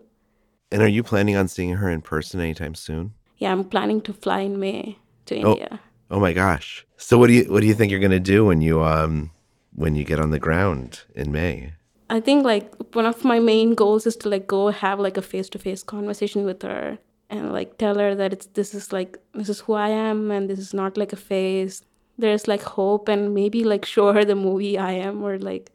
And 0.71 0.81
are 0.81 0.87
you 0.87 1.03
planning 1.03 1.35
on 1.35 1.49
seeing 1.49 1.75
her 1.75 1.89
in 1.89 2.01
person 2.01 2.39
anytime 2.39 2.75
soon? 2.75 3.13
Yeah, 3.37 3.51
I'm 3.51 3.65
planning 3.65 3.99
to 4.01 4.13
fly 4.13 4.41
in 4.41 4.59
May 4.59 4.97
to 5.25 5.35
Oh. 5.41 5.51
India. 5.51 5.81
Oh 6.09 6.19
my 6.19 6.33
gosh. 6.33 6.85
So 6.97 7.17
what 7.17 7.27
do 7.27 7.33
you 7.33 7.43
what 7.51 7.61
do 7.61 7.67
you 7.67 7.73
think 7.73 7.91
you're 7.91 7.99
going 7.99 8.11
to 8.11 8.19
do 8.19 8.45
when 8.45 8.61
you 8.61 8.81
um 8.83 9.31
when 9.75 9.95
you 9.95 10.03
get 10.03 10.19
on 10.19 10.31
the 10.31 10.39
ground 10.39 11.01
in 11.15 11.31
May? 11.31 11.73
I 12.09 12.19
think 12.19 12.43
like 12.45 12.71
one 12.93 13.05
of 13.05 13.23
my 13.23 13.39
main 13.39 13.73
goals 13.75 14.05
is 14.05 14.15
to 14.17 14.29
like 14.29 14.45
go 14.47 14.69
have 14.69 14.99
like 14.99 15.17
a 15.17 15.21
face 15.21 15.49
to 15.49 15.59
face 15.59 15.83
conversation 15.83 16.43
with 16.45 16.61
her 16.63 16.97
and 17.31 17.53
like 17.53 17.77
tell 17.77 17.97
her 17.97 18.13
that 18.13 18.33
it's 18.33 18.45
this 18.47 18.75
is 18.75 18.91
like 18.91 19.17
this 19.33 19.49
is 19.49 19.61
who 19.61 19.73
I 19.73 19.89
am 19.89 20.29
and 20.31 20.49
this 20.49 20.59
is 20.59 20.73
not 20.73 20.97
like 20.97 21.13
a 21.13 21.15
phase. 21.15 21.81
There's 22.17 22.47
like 22.47 22.61
hope 22.61 23.07
and 23.07 23.33
maybe 23.33 23.63
like 23.63 23.85
show 23.85 24.11
her 24.13 24.25
the 24.25 24.35
movie 24.35 24.77
I 24.77 24.91
am 24.91 25.23
or 25.23 25.39
like 25.39 25.71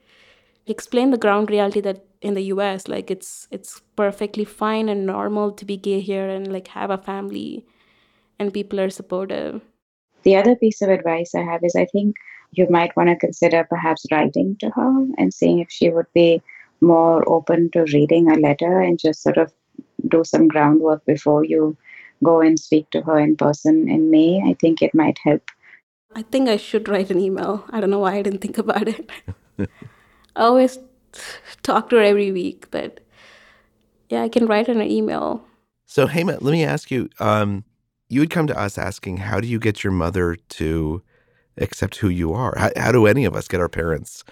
explain 0.67 1.11
the 1.11 1.19
ground 1.19 1.51
reality 1.51 1.81
that 1.81 2.05
in 2.21 2.35
the 2.35 2.45
US 2.55 2.89
like 2.89 3.11
it's 3.11 3.49
it's 3.51 3.81
perfectly 3.97 4.45
fine 4.45 4.89
and 4.89 5.07
normal 5.07 5.51
to 5.53 5.65
be 5.65 5.77
gay 5.77 6.01
here 6.01 6.29
and 6.29 6.53
like 6.53 6.69
have 6.69 6.91
a 6.91 6.99
family 6.99 7.65
and 8.39 8.53
people 8.53 8.79
are 8.79 8.91
supportive. 8.91 9.63
The 10.25 10.37
other 10.37 10.57
piece 10.57 10.83
of 10.83 10.91
advice 10.91 11.35
I 11.35 11.43
have 11.43 11.65
is 11.65 11.75
I 11.75 11.87
think 11.87 12.17
you 12.53 12.67
might 12.69 12.97
want 12.97 13.09
to 13.09 13.17
consider 13.17 13.65
perhaps 13.65 14.05
writing 14.11 14.57
to 14.61 14.71
her 14.71 15.07
and 15.17 15.33
seeing 15.33 15.61
if 15.61 15.71
she 15.71 15.89
would 15.89 16.13
be 16.15 16.43
more 16.81 17.27
open 17.29 17.71
to 17.71 17.85
reading 17.95 18.31
a 18.31 18.35
letter 18.35 18.81
and 18.81 18.99
just 18.99 19.23
sort 19.23 19.39
of 19.39 19.53
do 20.09 20.25
some 20.25 20.49
groundwork 20.49 21.05
before 21.05 21.45
you 21.45 21.77
go 22.25 22.41
and 22.41 22.59
speak 22.59 22.91
to 22.91 23.03
her 23.03 23.19
in 23.19 23.37
person 23.37 23.89
in 23.89 24.11
May. 24.11 24.43
I 24.45 24.55
think 24.55 24.83
it 24.83 24.95
might 24.95 25.19
help. 25.25 25.43
I 26.15 26.23
think 26.23 26.49
I 26.49 26.57
should 26.57 26.89
write 26.89 27.11
an 27.11 27.21
email. 27.21 27.65
I 27.71 27.81
don't 27.81 27.91
know 27.91 27.99
why 27.99 28.15
I 28.15 28.23
didn't 28.23 28.41
think 28.41 28.59
about 28.59 28.89
it. 28.89 29.11
I 29.59 29.67
always 30.37 30.79
talk 31.63 31.91
to 31.91 31.97
her 31.97 32.03
every 32.03 32.33
week, 32.33 32.71
but 32.71 33.01
yeah, 34.09 34.23
I 34.23 34.29
can 34.29 34.47
write 34.47 34.69
an 34.69 34.81
email. 34.83 35.45
So 35.87 36.07
Hema, 36.07 36.41
let 36.41 36.53
me 36.53 36.65
ask 36.65 36.91
you 36.91 37.09
um 37.21 37.65
you 38.09 38.21
would 38.21 38.31
come 38.31 38.47
to 38.47 38.59
us 38.59 38.79
asking 38.79 39.19
how 39.19 39.41
do 39.41 39.49
you 39.49 39.59
get 39.59 39.83
your 39.83 39.93
mother 39.93 40.37
to 40.37 41.03
accept 41.59 41.97
who 41.97 42.09
you 42.09 42.33
are? 42.33 42.55
How, 42.57 42.71
how 42.77 42.93
do 42.93 43.07
any 43.07 43.25
of 43.25 43.35
us 43.35 43.49
get 43.49 43.61
our 43.61 43.69
parents 43.69 44.25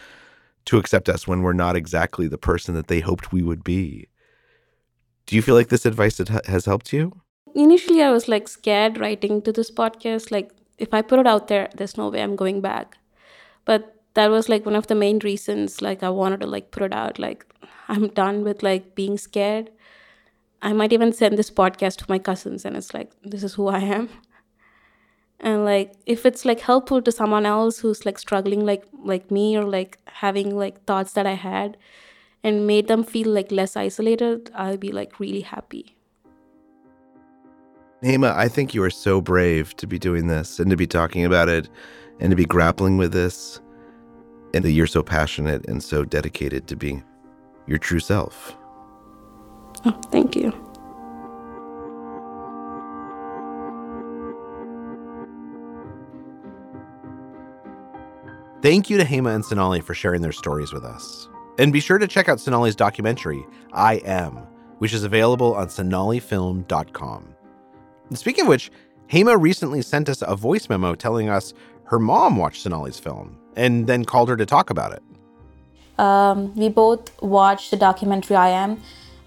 to 0.67 0.79
accept 0.79 1.09
us 1.09 1.27
when 1.27 1.43
we're 1.43 1.53
not 1.53 1.77
exactly 1.77 2.29
the 2.29 2.39
person 2.39 2.75
that 2.75 2.87
they 2.87 3.01
hoped 3.01 3.33
we 3.33 3.43
would 3.43 3.65
be? 3.65 4.09
Do 5.27 5.37
you 5.37 5.43
feel 5.43 5.55
like 5.55 5.69
this 5.69 5.87
advice 5.87 6.21
has 6.47 6.67
helped 6.67 6.93
you? 6.93 7.13
Initially, 7.55 8.03
I 8.03 8.11
was 8.11 8.29
like 8.29 8.49
scared 8.49 8.99
writing 8.99 9.41
to 9.43 9.53
this 9.53 9.71
podcast. 9.71 10.31
Like, 10.31 10.51
if 10.79 10.93
I 10.93 11.03
put 11.03 11.19
it 11.19 11.27
out 11.27 11.49
there, 11.49 11.69
there's 11.77 11.97
no 11.97 12.09
way 12.09 12.23
I'm 12.23 12.37
going 12.37 12.61
back. 12.61 12.99
But 13.65 13.95
that 14.15 14.31
was 14.31 14.49
like 14.49 14.67
one 14.67 14.77
of 14.77 14.89
the 14.89 14.95
main 14.95 15.19
reasons. 15.21 15.81
Like, 15.81 16.03
I 16.03 16.11
wanted 16.11 16.41
to 16.41 16.47
like 16.47 16.71
put 16.71 16.83
it 16.83 16.93
out. 16.93 17.19
Like, 17.19 17.47
I'm 17.89 18.09
done 18.09 18.45
with 18.45 18.63
like 18.63 18.95
being 18.95 19.17
scared. 19.19 19.71
I 20.63 20.73
might 20.73 20.93
even 20.93 21.13
send 21.13 21.37
this 21.37 21.51
podcast 21.51 21.99
to 21.99 22.07
my 22.09 22.19
cousins, 22.19 22.65
and 22.65 22.77
it's 22.77 22.95
like, 22.95 23.13
this 23.23 23.45
is 23.45 23.55
who 23.55 23.69
I 23.69 23.81
am. 23.81 24.09
And 25.41 25.65
like, 25.65 25.93
if 26.07 26.25
it's 26.25 26.45
like 26.45 26.61
helpful 26.61 27.03
to 27.03 27.13
someone 27.13 27.45
else 27.45 27.81
who's 27.81 28.07
like 28.07 28.19
struggling 28.19 28.65
like 28.65 28.85
like 29.03 29.31
me 29.31 29.57
or 29.57 29.65
like 29.65 29.99
having 30.07 30.57
like 30.57 30.85
thoughts 30.85 31.13
that 31.13 31.27
I 31.27 31.35
had, 31.35 31.77
and 32.45 32.67
made 32.67 32.87
them 32.87 33.03
feel 33.03 33.29
like 33.29 33.51
less 33.51 33.77
isolated, 33.77 34.51
I'll 34.55 34.77
be 34.77 34.93
like 34.93 35.19
really 35.19 35.41
happy. 35.41 35.97
Hema, 38.03 38.35
I 38.35 38.49
think 38.49 38.75
you 38.75 38.83
are 38.83 38.91
so 38.91 39.23
brave 39.23 39.75
to 39.77 39.87
be 39.87 39.99
doing 39.99 40.27
this 40.27 40.61
and 40.61 40.71
to 40.71 40.77
be 40.77 40.87
talking 40.87 41.25
about 41.25 41.49
it 41.49 41.71
and 42.21 42.31
to 42.31 42.37
be 42.37 42.45
grappling 42.45 42.99
with 42.99 43.13
this 43.13 43.63
and 44.53 44.63
that 44.63 44.73
you're 44.73 44.87
so 44.87 45.03
passionate 45.03 45.67
and 45.67 45.83
so 45.83 46.05
dedicated 46.05 46.69
to 46.69 46.77
being 46.77 47.03
your 47.67 47.79
true 47.79 47.99
self. 47.99 48.57
Oh, 49.87 49.99
thank 50.13 50.37
you. 50.37 50.53
Thank 58.61 58.89
you 58.89 58.97
to 58.99 59.05
Hema 59.05 59.35
and 59.35 59.45
Sonali 59.45 59.81
for 59.81 59.95
sharing 59.95 60.23
their 60.23 60.33
stories 60.33 60.73
with 60.73 60.85
us. 60.85 61.29
And 61.59 61.73
be 61.73 61.81
sure 61.81 61.99
to 61.99 62.09
check 62.09 62.29
out 62.29 62.39
Sonali's 62.39 62.75
documentary, 62.75 63.47
I 63.73 63.95
Am, 64.05 64.37
which 64.79 64.93
is 64.93 65.05
available 65.05 65.55
on 65.55 65.69
sonalifilm.com. 65.69 67.35
Speaking 68.15 68.45
of 68.45 68.49
which, 68.49 68.71
Hema 69.09 69.41
recently 69.41 69.83
sent 69.83 70.09
us 70.09 70.23
a 70.23 70.35
voice 70.35 70.69
memo 70.69 70.95
telling 70.95 71.29
us 71.29 71.55
her 71.85 71.99
mom 71.99 72.37
watched 72.37 72.67
Sonali's 72.67 72.99
film 72.99 73.39
and 73.57 73.87
then 73.87 74.05
called 74.05 74.29
her 74.29 74.37
to 74.37 74.47
talk 74.47 74.71
about 74.71 74.93
it. 74.93 75.03
Um, 75.99 76.55
we 76.57 76.69
both 76.69 77.11
watched 77.23 77.71
the 77.71 77.77
documentary 77.77 78.37
I 78.37 78.49
Am, 78.49 78.81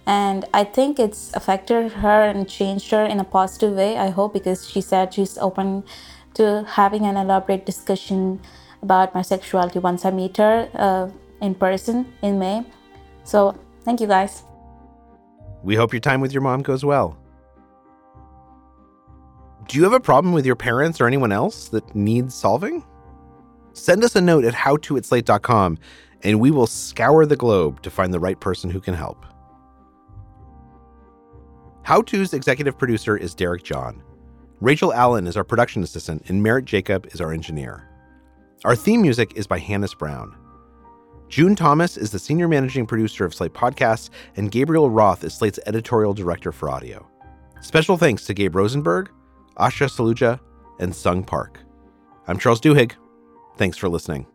and 0.05 0.43
I 0.53 0.65
think 0.65 0.99
it's 0.99 1.33
affected 1.33 1.93
her 1.93 2.23
and 2.23 2.47
changed 2.49 2.91
her 2.91 3.05
in 3.05 3.19
a 3.21 3.23
positive 3.23 3.73
way, 3.73 3.97
I 3.97 4.09
hope, 4.09 4.33
because 4.33 4.69
she 4.69 4.81
said 4.81 5.13
she's 5.13 5.37
open 5.37 5.85
to 6.33 6.65
having 6.67 7.05
an 7.05 7.15
elaborate 7.15 7.65
discussion 7.65 8.41
about 8.81 9.15
my 9.15 9.21
sexuality 9.21 9.79
once 9.79 10.03
I 10.03 10.11
meet 10.11 10.37
her 10.37 10.69
uh, 10.75 11.09
in 11.41 11.55
person 11.55 12.11
in 12.21 12.39
May. 12.39 12.65
So, 13.23 13.57
thank 13.83 14.01
you 14.01 14.07
guys. 14.07 14.43
We 15.63 15.75
hope 15.75 15.93
your 15.93 15.99
time 15.99 16.21
with 16.21 16.31
your 16.31 16.41
mom 16.41 16.61
goes 16.61 16.85
well. 16.85 17.17
Do 19.67 19.77
you 19.77 19.83
have 19.83 19.93
a 19.93 19.99
problem 19.99 20.33
with 20.33 20.45
your 20.45 20.55
parents 20.55 21.01
or 21.01 21.07
anyone 21.07 21.31
else 21.31 21.67
that 21.69 21.93
needs 21.93 22.33
solving? 22.33 22.85
Send 23.73 24.03
us 24.03 24.15
a 24.15 24.21
note 24.21 24.45
at 24.45 24.53
howto 24.53 24.97
at 24.97 25.05
slate.com 25.05 25.77
and 26.23 26.39
we 26.39 26.51
will 26.51 26.67
scour 26.67 27.25
the 27.25 27.35
globe 27.35 27.81
to 27.83 27.89
find 27.89 28.13
the 28.13 28.19
right 28.19 28.39
person 28.39 28.69
who 28.69 28.79
can 28.79 28.93
help. 28.93 29.25
How 31.83 32.01
To's 32.01 32.33
executive 32.33 32.77
producer 32.77 33.15
is 33.15 33.35
Derek 33.35 33.63
John. 33.63 34.03
Rachel 34.59 34.93
Allen 34.93 35.27
is 35.27 35.37
our 35.37 35.43
production 35.43 35.83
assistant, 35.83 36.29
and 36.29 36.41
Merritt 36.41 36.65
Jacob 36.65 37.07
is 37.13 37.21
our 37.21 37.31
engineer. 37.31 37.87
Our 38.65 38.75
theme 38.75 39.01
music 39.01 39.33
is 39.35 39.45
by 39.47 39.59
Hannes 39.59 39.93
Brown. 39.93 40.35
June 41.29 41.55
Thomas 41.55 41.97
is 41.97 42.11
the 42.11 42.19
senior 42.19 42.47
managing 42.47 42.85
producer 42.85 43.25
of 43.25 43.33
Slate 43.33 43.53
Podcasts, 43.53 44.09
and 44.37 44.49
Gabriel 44.49 44.89
Roth 44.89 45.23
is 45.23 45.33
Slate's 45.33 45.59
editorial 45.65 46.13
director 46.13 46.51
for 46.51 46.69
audio. 46.69 47.05
Special 47.61 47.97
thanks 47.97 48.25
to 48.25 48.33
Gabe 48.33 48.55
Rosenberg, 48.55 49.11
Asha 49.57 49.89
Saluja, 49.89 50.39
and 50.79 50.95
Sung 50.95 51.23
Park. 51.23 51.59
I'm 52.27 52.37
Charles 52.37 52.61
Duhigg. 52.61 52.93
Thanks 53.57 53.77
for 53.77 53.89
listening. 53.89 54.25